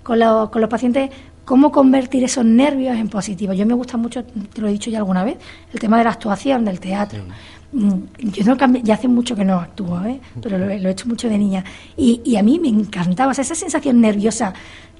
con, 0.03 0.19
con 0.49 0.61
los 0.61 0.69
pacientes, 0.69 1.09
cómo 1.45 1.71
convertir 1.71 2.23
esos 2.23 2.45
nervios 2.45 2.97
en 2.97 3.09
positivos. 3.09 3.57
Yo 3.57 3.65
me 3.65 3.73
gusta 3.73 3.97
mucho, 3.97 4.23
te 4.23 4.61
lo 4.61 4.67
he 4.67 4.71
dicho 4.71 4.89
ya 4.89 4.99
alguna 4.99 5.23
vez, 5.23 5.37
el 5.73 5.79
tema 5.79 5.97
de 5.97 6.05
la 6.05 6.11
actuación, 6.11 6.65
del 6.65 6.79
teatro. 6.79 7.23
Mm, 7.71 7.93
yo 8.31 8.43
no 8.45 8.77
ya 8.83 8.93
hace 8.93 9.07
mucho 9.07 9.35
que 9.35 9.43
no 9.43 9.55
actúo, 9.55 10.03
¿eh? 10.05 10.19
pero 10.41 10.57
lo, 10.57 10.69
he 10.69 10.89
hecho 10.89 11.07
mucho 11.07 11.27
de 11.27 11.37
niña. 11.37 11.63
Y, 11.97 12.21
y 12.23 12.37
a 12.37 12.43
mí 12.43 12.59
me 12.59 12.69
encantaba, 12.69 13.31
esa 13.31 13.55
sensación 13.55 13.99
nerviosa 13.99 14.53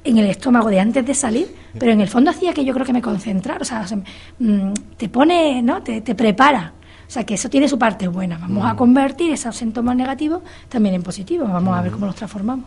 en 0.03 0.17
el 0.17 0.29
estómago 0.29 0.69
de 0.69 0.79
antes 0.79 1.05
de 1.05 1.13
salir, 1.13 1.47
pero 1.79 1.91
en 1.91 2.01
el 2.01 2.07
fondo 2.07 2.31
hacía 2.31 2.53
que 2.53 2.65
yo 2.65 2.73
creo 2.73 2.85
que 2.85 2.93
me 2.93 3.01
concentrara, 3.01 3.59
o 3.61 3.65
sea, 3.65 3.85
mm, 4.39 4.73
te 4.97 5.09
pone, 5.09 5.61
¿no? 5.61 5.81
Te, 5.81 6.01
prepara. 6.15 6.73
O 7.07 7.11
sea, 7.13 7.25
que 7.25 7.35
eso 7.35 7.49
tiene 7.49 7.67
su 7.67 7.77
parte 7.77 8.07
buena. 8.07 8.37
Vamos 8.37 8.65
a 8.65 8.75
convertir 8.75 9.31
esos 9.31 9.55
síntomas 9.55 9.95
negativos 9.95 10.41
también 10.69 10.95
en 10.95 11.03
positivos. 11.03 11.51
Vamos 11.51 11.77
a 11.77 11.81
ver 11.81 11.91
cómo 11.91 12.05
los 12.05 12.15
transformamos. 12.15 12.65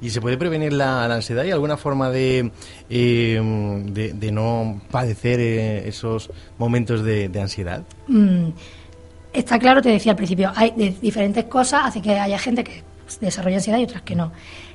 ¿Y 0.00 0.10
se 0.10 0.20
puede 0.20 0.36
prevenir 0.36 0.72
la, 0.72 1.04
ansiedad? 1.04 1.44
¿Hay 1.44 1.50
alguna 1.50 1.76
forma 1.76 2.10
de, 2.10 2.50
eh, 2.88 4.12
de, 4.14 4.32
no 4.32 4.80
padecer 4.90 5.40
eh, 5.40 5.88
esos 5.88 6.30
momentos 6.58 7.02
de, 7.02 7.30
ansiedad? 7.40 7.82
Mm, 8.08 8.48
está 9.32 9.58
claro, 9.58 9.82
te 9.82 9.90
decía 9.90 10.12
al 10.12 10.16
principio, 10.16 10.52
hay 10.54 10.72
diferentes 11.00 11.44
cosas, 11.44 11.82
hace 11.84 12.00
que 12.00 12.18
haya 12.18 12.38
gente 12.38 12.64
que 12.64 12.82
desarrolla 13.20 13.56
ansiedad 13.56 13.78
y 13.78 13.84
otras 13.84 14.02
que 14.02 14.14
no. 14.14 14.32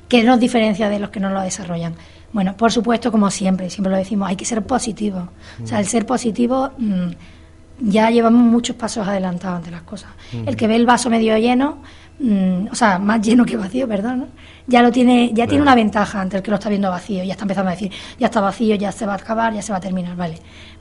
¿Qué 0.08 0.24
nos 0.24 0.40
diferencia 0.40 0.90
de 0.90 1.00
los 1.00 1.10
que 1.10 1.20
no 1.20 1.30
lo 1.30 1.42
desarrollan? 1.42 1.96
Bueno, 2.34 2.56
por 2.56 2.72
supuesto, 2.72 3.12
como 3.12 3.30
siempre, 3.30 3.70
siempre 3.70 3.92
lo 3.92 3.98
decimos, 3.98 4.30
hay 4.30 4.36
que 4.36 4.46
ser 4.46 4.62
positivo. 4.64 5.30
O 5.64 5.68
sea, 5.68 5.80
el 5.80 5.88
ser 5.88 6.06
positivo 6.06 6.72
mm, 6.78 7.12
ya 7.82 8.10
llevamos 8.10 8.42
muchos 8.42 8.76
pasos 8.76 9.08
adelantados 9.08 9.58
ante 9.58 9.72
las 9.72 9.82
cosas. 9.82 10.12
El 10.46 10.56
que 10.56 10.68
ve 10.68 10.76
el 10.76 10.86
vaso 10.86 11.10
medio 11.10 11.38
lleno, 11.38 11.80
mm, 12.20 12.68
o 12.72 12.76
sea, 12.76 13.00
más 13.00 13.22
lleno 13.22 13.46
que 13.46 13.58
vacío, 13.58 13.88
perdón, 13.88 14.28
ya 14.68 14.82
lo 14.82 14.92
tiene, 14.92 15.32
ya 15.34 15.48
tiene 15.48 15.62
una 15.62 15.76
ventaja 15.76 16.22
ante 16.22 16.38
el 16.38 16.44
que 16.44 16.52
lo 16.52 16.56
está 16.56 16.70
viendo 16.70 16.90
vacío. 16.90 17.24
Ya 17.24 17.34
está 17.34 17.44
empezando 17.44 17.70
a 17.70 17.74
decir, 17.74 17.92
ya 18.20 18.28
está 18.28 18.40
vacío, 18.42 18.76
ya 18.76 18.92
se 18.92 19.06
va 19.06 19.14
a 19.14 19.18
acabar, 19.18 19.54
ya 19.54 19.62
se 19.62 19.72
va 19.72 19.80
a 19.80 19.82
terminar, 19.82 20.16
vale. 20.16 20.38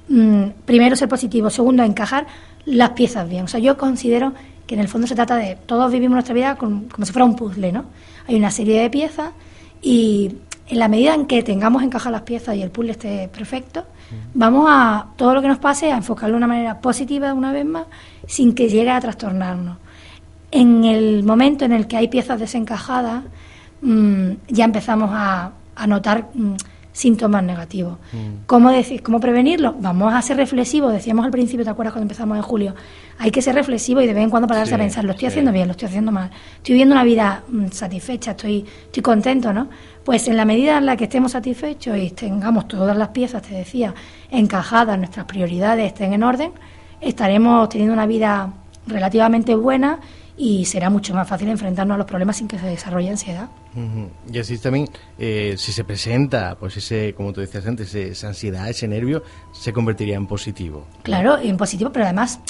Mm, 0.09 0.51
primero 0.65 0.97
ser 0.97 1.09
positivo, 1.09 1.51
segundo 1.51 1.83
encajar 1.83 2.27
las 2.67 2.91
piezas 2.91 3.29
bien. 3.29 3.45
O 3.45 3.49
sea, 3.49 3.61
yo 3.61 3.77
considero 3.77 4.33
que 4.67 4.75
en 4.75 4.81
el 4.81 4.89
fondo 4.89 5.07
se 5.07 5.15
trata 5.15 5.37
de 5.37 5.57
todos 5.67 5.91
vivimos 5.91 6.15
nuestra 6.15 6.35
vida 6.35 6.57
como 6.57 6.85
si 7.03 7.13
fuera 7.13 7.25
un 7.25 7.35
puzzle, 7.35 7.73
¿no? 7.73 7.87
Hay 8.29 8.37
una 8.37 8.51
serie 8.51 8.81
de 8.81 8.91
piezas 8.91 9.31
y 9.83 10.37
en 10.69 10.79
la 10.79 10.89
medida 10.89 11.15
en 11.15 11.27
que 11.27 11.43
tengamos 11.43 11.83
encajadas 11.83 12.13
las 12.13 12.23
piezas 12.23 12.57
y 12.57 12.63
el 12.63 12.71
puzzle 12.71 12.93
esté 12.93 13.29
perfecto, 13.29 13.85
vamos 14.35 14.67
a 14.69 15.07
todo 15.17 15.35
lo 15.35 15.43
que 15.43 15.49
nos 15.49 15.59
pase 15.59 15.93
a 15.93 15.97
enfocarlo 15.97 16.35
de 16.35 16.39
una 16.39 16.47
manera 16.47 16.81
positiva 16.81 17.33
una 17.35 17.53
vez 17.53 17.65
más, 17.65 17.85
sin 18.27 18.55
que 18.55 18.69
llegue 18.69 18.91
a 18.91 19.01
trastornarnos. 19.01 19.79
En 20.51 20.85
el 20.85 21.23
momento 21.23 21.65
en 21.65 21.73
el 21.73 21.87
que 21.87 21.97
hay 21.97 22.09
piezas 22.09 22.41
desencajadas, 22.41 23.25
mm, 23.83 24.31
ya 24.49 24.65
empezamos 24.65 25.11
a, 25.13 25.53
notar 25.87 26.29
mm, 26.35 26.57
síntomas 26.93 27.43
negativos. 27.43 27.99
Mm. 28.13 28.45
¿Cómo, 28.47 28.71
decir, 28.71 29.03
¿Cómo 29.03 29.21
prevenirlo? 29.21 29.75
Vamos 29.79 30.13
a 30.13 30.21
ser 30.23 30.37
reflexivos, 30.37 30.93
decíamos 30.93 31.25
al 31.25 31.31
principio, 31.31 31.65
¿te 31.65 31.71
acuerdas 31.71 31.93
cuando 31.93 32.05
empezamos 32.05 32.37
en 32.37 32.43
julio? 32.43 32.75
Hay 33.19 33.31
que 33.31 33.41
ser 33.41 33.55
reflexivo 33.55 34.01
y 34.01 34.07
de 34.07 34.15
vez 34.15 34.25
en 34.25 34.31
cuando 34.31 34.49
pararse 34.49 34.75
a 34.75 34.79
pensar, 34.79 35.05
lo 35.05 35.13
estoy 35.13 35.29
haciendo 35.29 35.53
bien, 35.53 35.69
lo 35.69 35.73
estoy 35.73 35.89
haciendo 35.89 36.13
mal, 36.13 36.31
estoy 36.57 36.75
viviendo 36.75 36.95
una 36.95 37.05
vida 37.05 37.43
satisfecha, 37.71 38.33
estoy, 38.33 38.65
estoy 38.87 39.03
contento, 39.03 39.53
¿no? 39.53 39.69
Pues 40.05 40.29
en 40.29 40.37
la 40.37 40.45
medida 40.45 40.79
en 40.79 40.87
la 40.87 40.97
que 40.97 41.05
estemos 41.05 41.33
satisfechos 41.33 41.97
y 41.99 42.11
tengamos 42.11 42.69
todas 42.69 42.97
las 42.97 43.09
piezas, 43.09 43.43
te 43.43 43.55
decía, 43.55 43.95
encajadas, 44.31 44.99
nuestras 44.99 45.27
prioridades 45.27 45.87
estén 45.87 46.13
en 46.13 46.23
orden, 46.23 46.53
estaremos 47.01 47.69
teniendo 47.69 47.95
una 47.95 48.07
vida 48.07 48.53
relativamente 48.87 49.55
buena 49.55 50.01
y 50.41 50.65
será 50.65 50.89
mucho 50.89 51.13
más 51.13 51.29
fácil 51.29 51.49
enfrentarnos 51.49 51.97
a 51.97 51.99
los 51.99 52.07
problemas 52.07 52.39
sin 52.39 52.49
que 52.49 52.59
se 52.59 52.67
desarrolle 52.67 53.11
ansiedad. 53.11 53.51
Y 54.33 54.39
así 54.39 54.57
también, 54.57 54.89
eh, 55.19 55.55
si 55.59 55.71
se 55.71 55.85
presenta, 55.85 56.57
pues 56.59 56.79
ese, 56.79 57.13
como 57.15 57.33
tú 57.35 57.43
decías 57.43 57.67
antes, 57.67 57.95
esa 57.95 58.29
ansiedad, 58.29 58.69
ese 58.69 58.89
nervio, 58.89 59.23
se 59.53 59.73
convertiría 59.75 60.17
en 60.17 60.27
positivo. 60.27 60.87
Claro, 61.03 61.37
en 61.37 61.59
positivo, 61.59 61.93
pero 61.93 62.07
además 62.07 62.41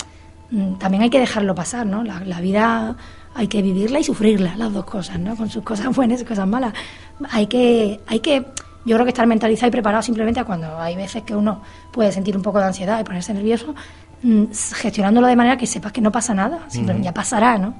mm, 0.52 0.74
también 0.74 1.02
hay 1.02 1.10
que 1.10 1.18
dejarlo 1.18 1.52
pasar, 1.56 1.84
¿no? 1.84 2.04
La, 2.04 2.40
vida 2.40 2.96
hay 3.34 3.48
que 3.48 3.62
vivirla 3.62 4.00
y 4.00 4.04
sufrirla, 4.04 4.56
las 4.56 4.72
dos 4.72 4.84
cosas, 4.84 5.18
¿no? 5.18 5.36
Con 5.36 5.48
sus 5.48 5.62
cosas 5.62 5.86
buenas 5.96 6.20
y 6.22 6.24
cosas 6.24 6.46
malas. 6.46 6.74
Hay 7.30 7.46
que, 7.46 8.00
hay 8.06 8.20
que, 8.20 8.46
yo 8.84 8.96
creo 8.96 9.04
que 9.04 9.10
estar 9.10 9.26
mentalizado 9.26 9.68
y 9.68 9.72
preparado 9.72 10.02
simplemente 10.02 10.40
a 10.40 10.44
cuando 10.44 10.78
hay 10.78 10.96
veces 10.96 11.22
que 11.22 11.34
uno 11.34 11.62
puede 11.92 12.12
sentir 12.12 12.36
un 12.36 12.42
poco 12.42 12.58
de 12.58 12.66
ansiedad 12.66 13.00
y 13.00 13.04
ponerse 13.04 13.32
nervioso, 13.34 13.74
Mm, 14.22 14.52
gestionándolo 14.74 15.26
de 15.26 15.36
manera 15.36 15.56
que 15.56 15.66
sepas 15.66 15.92
que 15.92 16.02
no 16.02 16.12
pasa 16.12 16.34
nada, 16.34 16.66
ya 17.00 17.14
pasará, 17.14 17.56
¿no? 17.56 17.74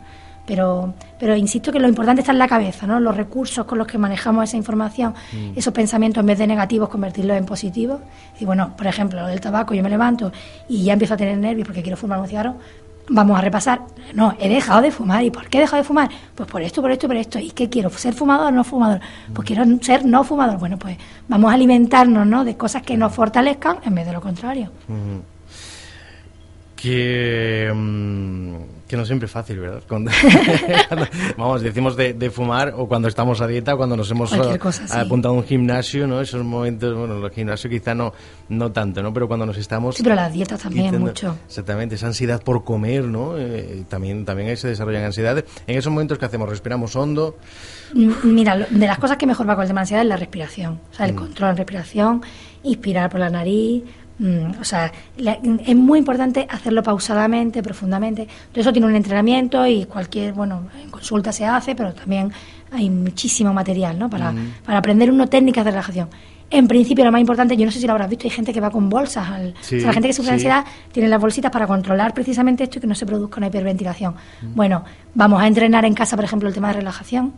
Pero, 0.47 0.95
pero 1.19 1.37
insisto 1.37 1.71
que 1.71 1.79
lo 1.79 1.87
importante 1.87 2.23
está 2.23 2.33
en 2.33 2.39
la 2.39 2.49
cabeza, 2.49 2.87
¿no? 2.87 2.99
Los 2.99 3.15
recursos 3.15 3.67
con 3.67 3.77
los 3.77 3.87
que 3.87 3.99
manejamos 3.99 4.45
esa 4.45 4.57
información, 4.57 5.15
mm. 5.33 5.59
esos 5.59 5.73
pensamientos 5.73 6.23
en 6.23 6.27
vez 6.27 6.39
de 6.39 6.47
negativos, 6.47 6.89
convertirlos 6.89 7.37
en 7.37 7.45
positivos. 7.45 8.01
Y 8.41 8.47
bueno, 8.47 8.75
por 8.75 8.87
ejemplo, 8.87 9.29
el 9.29 9.39
tabaco, 9.39 9.75
yo 9.75 9.83
me 9.83 9.91
levanto 9.91 10.33
y 10.67 10.83
ya 10.83 10.95
empiezo 10.95 11.15
a 11.15 11.17
tener 11.19 11.37
nervios 11.37 11.69
porque 11.69 11.83
quiero 11.83 11.99
fumar 11.99 12.19
un 12.19 12.27
cigarro, 12.27 12.57
vamos 13.09 13.39
a 13.39 13.41
repasar. 13.43 13.81
No, 14.15 14.37
he 14.39 14.49
dejado 14.49 14.83
de 14.83 14.91
fumar. 14.91 15.25
¿Y 15.25 15.31
por 15.31 15.49
qué 15.49 15.59
he 15.59 15.61
dejado 15.63 15.83
de 15.83 15.87
fumar? 15.87 16.11
Pues 16.35 16.49
por 16.49 16.63
esto, 16.63 16.83
por 16.83 16.91
esto, 16.91 17.07
por 17.07 17.17
esto. 17.17 17.39
¿Y 17.39 17.51
qué 17.51 17.69
quiero? 17.69 17.91
¿Ser 17.91 18.15
fumador 18.15 18.49
o 18.49 18.51
no 18.51 18.65
fumador? 18.65 19.01
Pues 19.33 19.47
quiero 19.47 19.65
ser 19.81 20.05
no 20.05 20.25
fumador. 20.25 20.59
Bueno, 20.59 20.79
pues 20.79 20.97
vamos 21.29 21.51
a 21.51 21.55
alimentarnos 21.55 22.27
¿no? 22.27 22.45
de 22.45 22.57
cosas 22.57 22.83
que 22.83 22.97
nos 22.97 23.15
fortalezcan 23.15 23.79
en 23.85 23.95
vez 23.95 24.07
de 24.07 24.13
lo 24.13 24.21
contrario 24.21 24.71
que, 26.81 27.71
mm, 27.75 28.55
Que 28.91 28.97
no 28.97 29.05
siempre 29.05 29.27
es 29.27 29.31
fácil, 29.31 29.61
¿verdad? 29.61 29.85
Cuando, 29.87 30.11
vamos, 31.39 31.63
decimos 31.63 31.97
de, 31.97 32.31
fumar 32.33 32.75
o 32.77 32.89
cuando 32.89 33.07
estamos 33.07 33.41
a 33.41 33.47
dieta 33.47 33.77
cuando 33.77 33.97
nos 33.97 34.11
hemos 34.11 34.33
apuntado 34.33 35.33
a 35.33 35.37
un 35.37 35.45
gimnasio, 35.45 36.09
¿no? 36.09 36.21
Esos 36.21 36.43
momentos, 36.43 36.99
bueno, 36.99 37.25
el 37.25 37.31
gimnasio 37.31 37.71
quizá 37.71 37.95
no, 37.95 38.13
no 38.49 38.73
tanto, 38.73 39.01
¿no? 39.01 39.13
Pero 39.13 39.29
cuando 39.29 39.47
nos 39.47 39.57
estamos... 39.59 39.95
Sí, 39.95 40.03
pero 40.03 40.17
las 40.17 40.33
dietas 40.33 40.63
también 40.63 40.99
mucho. 40.99 41.37
Exactamente, 41.47 41.95
esa 41.95 42.09
ansiedad 42.09 42.43
por 42.43 42.65
comer, 42.65 43.05
¿no? 43.05 43.39
Eh, 43.39 43.85
también, 43.89 44.25
también 44.25 44.49
ahí 44.49 44.57
se 44.57 44.67
desarrollan 44.67 45.05
ansiedades. 45.05 45.45
En 45.69 45.79
esos 45.79 45.93
momentos 45.93 46.19
que 46.19 46.25
hacemos, 46.25 46.49
respiramos 46.49 46.97
hondo. 46.97 47.37
Mira, 47.95 48.57
de 48.57 48.87
las 48.89 48.99
cosas 48.99 49.19
que 49.19 49.27
mejor 49.27 49.49
va 49.49 49.55
con 49.55 49.63
el 49.63 49.69
tema 49.69 49.83
de 49.83 49.83
ansiedad 49.83 50.03
es 50.03 50.09
la 50.09 50.17
respiración. 50.17 50.81
O 50.91 50.95
sea, 50.95 51.07
el 51.07 51.13
mm. 51.13 51.17
control 51.17 51.51
de 51.51 51.59
respiración, 51.59 52.23
inspirar 52.65 53.09
por 53.09 53.21
la 53.21 53.31
nariz, 53.31 53.85
Mm, 54.21 54.61
o 54.61 54.65
sea, 54.65 54.93
es 55.17 55.77
muy 55.77 55.99
importante 55.99 56.47
hacerlo 56.49 56.83
pausadamente, 56.83 57.63
profundamente. 57.63 58.29
Todo 58.53 58.61
eso 58.61 58.71
tiene 58.73 58.87
un 58.87 58.95
entrenamiento 58.95 59.67
y 59.67 59.87
cualquier, 59.87 60.35
bueno, 60.35 60.69
en 60.79 60.91
consulta 60.91 61.33
se 61.33 61.47
hace, 61.47 61.75
pero 61.75 61.95
también 61.95 62.31
hay 62.71 62.91
muchísimo 62.91 63.55
material, 63.55 63.99
¿no? 63.99 64.11
Para, 64.11 64.35
para 64.65 64.79
aprender 64.79 65.11
una 65.11 65.27
técnicas 65.27 65.65
de 65.65 65.71
relajación. 65.71 66.09
En 66.51 66.69
principio, 66.69 67.05
lo 67.05 67.13
más 67.13 67.21
importante, 67.21 67.57
yo 67.57 67.65
no 67.65 67.73
sé 67.73 67.81
si 67.81 67.87
lo 67.87 67.93
habrás 67.93 68.11
visto, 68.11 68.27
hay 68.27 68.31
gente 68.31 68.53
que 68.53 68.61
va 68.61 68.71
con 68.71 68.91
bolsas. 68.91 69.27
Al, 69.27 69.55
o 69.59 69.65
sea, 69.65 69.79
la 69.79 69.93
gente 69.95 70.09
que 70.09 70.15
sufre 70.15 70.33
de 70.33 70.35
ansiedad 70.35 70.65
tiene 70.93 71.09
las 71.09 71.21
bolsitas 71.21 71.51
para 71.51 71.67
controlar 71.67 72.13
precisamente 72.13 72.65
esto 72.65 72.77
y 72.79 72.81
que 72.83 72.87
no 72.87 72.95
se 72.95 73.07
produzca 73.07 73.39
una 73.39 73.47
hiperventilación. 73.47 74.17
Bueno, 74.55 74.85
vamos 75.15 75.41
a 75.41 75.47
entrenar 75.47 75.87
en 75.87 75.95
casa, 75.95 76.17
por 76.17 76.27
ejemplo, 76.27 76.49
el 76.49 76.55
tema 76.55 76.69
de 76.69 76.75
relajación, 76.75 77.33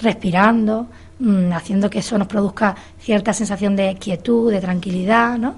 respirando, 0.00 0.88
mm, 1.20 1.52
haciendo 1.52 1.88
que 1.88 2.00
eso 2.00 2.18
nos 2.18 2.26
produzca 2.26 2.74
cierta 2.98 3.32
sensación 3.32 3.76
de 3.76 3.94
quietud, 3.96 4.50
de 4.50 4.60
tranquilidad, 4.60 5.38
¿no? 5.38 5.56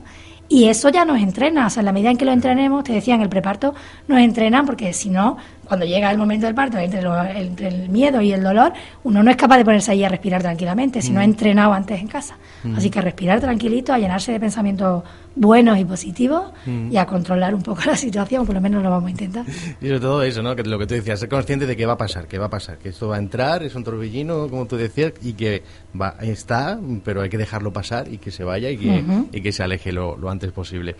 Y 0.48 0.68
eso 0.68 0.88
ya 0.88 1.04
nos 1.04 1.20
entrena, 1.20 1.66
o 1.66 1.70
sea, 1.70 1.82
en 1.82 1.87
la 1.87 1.92
medida 1.92 2.11
en 2.11 2.16
que 2.16 2.24
lo 2.24 2.32
entrenemos, 2.32 2.84
te 2.84 2.94
decía, 2.94 3.14
en 3.14 3.20
el 3.20 3.28
preparto 3.28 3.74
nos 4.06 4.20
entrenan 4.20 4.64
porque 4.64 4.94
si 4.94 5.11
no, 5.11 5.37
cuando 5.68 5.87
llega 5.87 6.11
el 6.11 6.18
momento 6.18 6.46
del 6.46 6.54
parto, 6.54 6.78
entre, 6.78 7.00
entre, 7.38 7.68
el 7.68 7.88
miedo 7.90 8.20
y 8.22 8.33
el 8.33 8.42
dolor, 8.42 8.72
uno 9.04 9.22
no 9.22 9.31
es 9.31 9.37
capaz 9.37 9.59
de 9.59 9.64
ponerse 9.64 9.92
ahí 9.92 10.02
a 10.02 10.09
respirar 10.09 10.40
tranquilamente, 10.40 11.02
si 11.02 11.12
no 11.12 11.20
ha 11.20 11.22
mm. 11.22 11.31
entrenado 11.31 11.72
antes 11.74 12.00
en 12.00 12.09
casa. 12.09 12.38
Mm. 12.64 12.76
Así 12.76 12.90
que 12.90 13.00
respirar 13.00 13.40
tranquilito, 13.40 13.92
a 13.92 13.98
llenarse 13.98 14.33
de 14.33 14.40
pensamientos 14.40 15.04
buenos 15.37 15.78
y 15.78 15.85
positivos 15.85 16.50
mm. 16.66 16.90
y 16.90 16.96
a 16.96 17.07
controlar 17.07 17.54
un 17.54 17.62
poco 17.62 17.83
la 17.87 17.96
situación, 17.96 18.46
por 18.46 18.54
lo 18.54 18.61
menos 18.61 18.83
lo 18.83 18.90
vamos 18.90 19.09
a 19.09 19.11
intentar. 19.11 19.44
Y 19.81 19.87
sobre 19.87 20.00
todo 20.00 20.22
eso, 20.22 20.42
¿no? 20.42 20.57
Que 20.57 20.62
lo 20.62 20.78
que 20.78 20.87
tú 20.87 20.94
decías, 20.94 21.20
ser 21.20 21.28
consciente 21.28 21.66
de 21.66 21.76
que 21.76 21.87
va 21.87 21.92
a 21.92 21.98
pasar, 21.98 22.26
que 22.26 22.38
va 22.38 22.46
a 22.46 22.50
pasar, 22.50 22.78
que 22.78 22.88
esto 22.88 23.09
va 23.09 23.16
a 23.16 23.18
entrar, 23.18 23.62
es 23.62 23.74
un 23.74 23.85
torbellino, 23.85 24.48
como 24.48 24.66
tú 24.66 24.76
decías, 24.76 25.12
y 25.22 25.35
que 25.35 25.62
va, 26.00 26.16
está, 26.22 26.78
pero 27.04 27.22
hay 27.22 27.28
que 27.28 27.38
dejarlo 27.38 27.72
pasar 27.72 28.09
y 28.12 28.18
que 28.18 28.31
se 28.31 28.42
vaya 28.42 28.70
y 28.70 28.78
que, 28.78 29.04
y 29.33 29.40
que 29.40 29.52
se 29.52 29.62
aleje 29.62 29.92
lo, 29.92 30.16
lo, 30.16 30.31
antes 30.31 30.50
posible. 30.52 30.96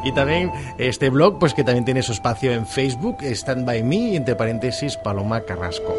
Y 0.03 0.13
también 0.15 0.51
este 0.79 1.11
blog, 1.11 1.39
pues 1.39 1.55
que 1.55 1.63
también 1.63 1.85
tiene 1.85 2.03
su 2.03 2.11
espacio 2.11 2.51
en 2.51 2.67
Facebook, 2.67 3.19
Stand 3.23 3.65
By 3.65 3.85
Me, 3.85 4.17
entre 4.17 4.35
paréntesis, 4.35 4.97
Paloma 4.97 5.43
Carrasco. 5.43 5.95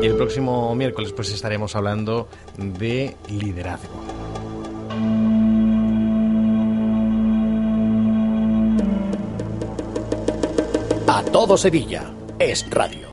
Y 0.00 0.06
el 0.06 0.16
próximo 0.16 0.74
miércoles, 0.74 1.12
pues 1.12 1.30
estaremos 1.30 1.76
hablando 1.76 2.26
de 2.56 3.14
liderazgo. 3.28 4.02
A 11.06 11.22
todo 11.24 11.58
Sevilla 11.58 12.04
es 12.38 12.66
radio. 12.70 13.06